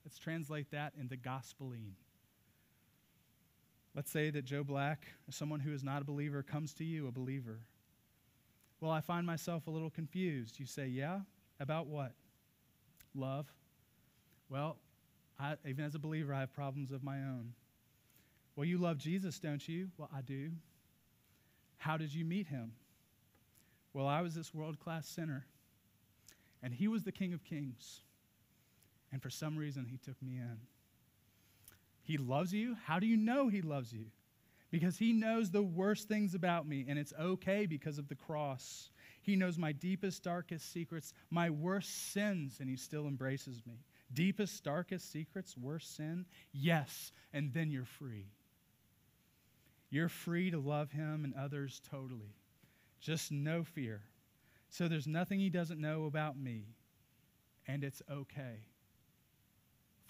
Let's 0.05 0.19
translate 0.19 0.71
that 0.71 0.93
into 1.01 1.17
gospeline. 1.17 1.97
Let's 3.95 4.11
say 4.11 4.31
that 4.31 4.45
Joe 4.45 4.65
Black, 4.65 5.07
someone 5.31 5.61
who 5.61 5.73
is 5.73 5.83
not 5.83 6.03
a 6.03 6.05
believer, 6.05 6.43
comes 6.43 6.75
to 6.75 6.85
you, 6.85 7.07
a 7.07 7.13
believer. 7.13 7.61
Well, 8.81 8.91
I 8.91 9.01
find 9.01 9.27
myself 9.27 9.67
a 9.67 9.71
little 9.71 9.91
confused. 9.91 10.61
You 10.61 10.67
say, 10.67 10.87
Yeah? 10.87 11.21
About 11.61 11.87
what? 11.87 12.13
Love. 13.15 13.47
Well, 14.49 14.77
I, 15.39 15.55
even 15.67 15.85
as 15.85 15.95
a 15.95 15.99
believer, 15.99 16.35
I 16.35 16.41
have 16.41 16.53
problems 16.53 16.91
of 16.91 17.03
my 17.03 17.19
own. 17.19 17.55
Well, 18.57 18.65
you 18.65 18.79
love 18.79 18.99
Jesus, 18.99 19.39
don't 19.39 19.67
you? 19.67 19.89
Well, 19.97 20.11
I 20.15 20.21
do. 20.21 20.51
How 21.77 21.97
did 21.97 22.15
you 22.15 22.25
meet 22.25 22.47
him? 22.47 22.73
Well, 23.93 24.07
I 24.07 24.23
was 24.23 24.35
this 24.35 24.55
world 24.55 24.79
class 24.79 25.07
sinner, 25.07 25.47
and 26.63 26.73
he 26.73 26.89
was 26.89 27.03
the 27.03 27.13
King 27.13 27.33
of 27.33 27.45
Kings. 27.45 28.01
And 29.13 29.23
for 29.23 29.31
some 29.31 29.57
reason, 29.57 29.87
he 29.87 29.99
took 29.99 30.21
me 30.23 30.37
in. 30.37 30.59
He 32.03 32.17
loves 32.17 32.53
you. 32.53 32.77
How 32.85 32.99
do 32.99 33.07
you 33.07 33.17
know 33.17 33.49
he 33.49 33.63
loves 33.63 33.93
you? 33.93 34.07
because 34.75 34.99
he 34.99 35.13
knows 35.13 35.53
the 35.53 35.63
worst 35.63 36.09
things 36.09 36.35
about 36.35 36.67
me, 36.67 36.85
and 36.89 36.99
it's 36.99 37.13
okay 37.21 37.65
because 37.65 37.97
of 37.97 38.09
the 38.09 38.17
cross. 38.17 38.91
He 39.23 39.37
knows 39.37 39.57
my 39.57 39.71
deepest, 39.71 40.25
darkest 40.25 40.73
secrets, 40.73 41.13
my 41.31 41.49
worst 41.49 42.13
sins, 42.13 42.57
and 42.59 42.69
he 42.69 42.75
still 42.75 43.07
embraces 43.07 43.63
me. 43.65 43.85
Deepest, 44.13 44.65
darkest 44.65 45.13
secrets, 45.13 45.57
worst 45.57 45.95
sin? 45.95 46.27
Yes, 46.53 47.13
and 47.33 47.53
then 47.53 47.71
you're 47.71 47.85
free. 47.85 48.27
You're 49.95 50.09
free 50.09 50.51
to 50.51 50.59
love 50.59 50.91
him 50.91 51.23
and 51.23 51.33
others 51.35 51.81
totally. 51.89 52.35
Just 53.01 53.31
no 53.31 53.63
fear. 53.63 54.01
So 54.69 54.89
there's 54.89 55.07
nothing 55.07 55.39
he 55.39 55.51
doesn't 55.51 55.81
know 55.81 56.07
about 56.07 56.37
me, 56.37 56.65
and 57.69 57.85
it's 57.85 58.03
okay 58.11 58.67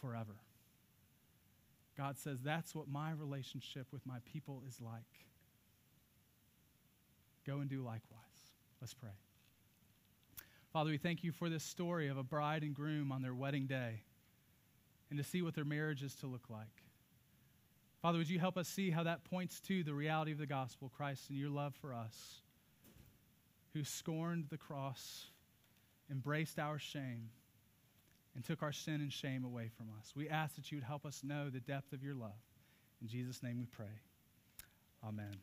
forever. 0.00 0.36
God 1.98 2.16
says, 2.16 2.38
That's 2.42 2.74
what 2.74 2.88
my 2.88 3.10
relationship 3.12 3.88
with 3.92 4.06
my 4.06 4.20
people 4.24 4.62
is 4.66 4.80
like. 4.80 5.02
Go 7.46 7.58
and 7.58 7.68
do 7.68 7.82
likewise. 7.82 8.22
Let's 8.80 8.94
pray. 8.94 9.10
Father, 10.72 10.92
we 10.92 10.96
thank 10.96 11.22
you 11.22 11.30
for 11.30 11.50
this 11.50 11.62
story 11.62 12.08
of 12.08 12.16
a 12.16 12.22
bride 12.22 12.62
and 12.62 12.74
groom 12.74 13.12
on 13.12 13.20
their 13.20 13.34
wedding 13.34 13.66
day 13.66 14.00
and 15.10 15.18
to 15.18 15.24
see 15.24 15.42
what 15.42 15.54
their 15.54 15.66
marriage 15.66 16.02
is 16.02 16.14
to 16.14 16.26
look 16.26 16.48
like. 16.48 16.83
Father, 18.04 18.18
would 18.18 18.28
you 18.28 18.38
help 18.38 18.58
us 18.58 18.68
see 18.68 18.90
how 18.90 19.04
that 19.04 19.24
points 19.24 19.60
to 19.60 19.82
the 19.82 19.94
reality 19.94 20.30
of 20.30 20.36
the 20.36 20.46
gospel, 20.46 20.92
Christ, 20.94 21.30
and 21.30 21.38
your 21.38 21.48
love 21.48 21.74
for 21.80 21.94
us, 21.94 22.42
who 23.72 23.82
scorned 23.82 24.48
the 24.50 24.58
cross, 24.58 25.28
embraced 26.10 26.58
our 26.58 26.78
shame 26.78 27.30
and 28.34 28.44
took 28.44 28.62
our 28.62 28.72
sin 28.72 28.96
and 28.96 29.10
shame 29.10 29.42
away 29.42 29.70
from 29.74 29.86
us. 29.98 30.12
We 30.14 30.28
ask 30.28 30.54
that 30.56 30.70
you 30.70 30.76
would 30.76 30.84
help 30.84 31.06
us 31.06 31.22
know 31.24 31.48
the 31.48 31.60
depth 31.60 31.94
of 31.94 32.02
your 32.02 32.14
love. 32.14 32.32
In 33.00 33.08
Jesus' 33.08 33.42
name 33.42 33.56
we 33.56 33.64
pray. 33.64 34.02
Amen. 35.02 35.38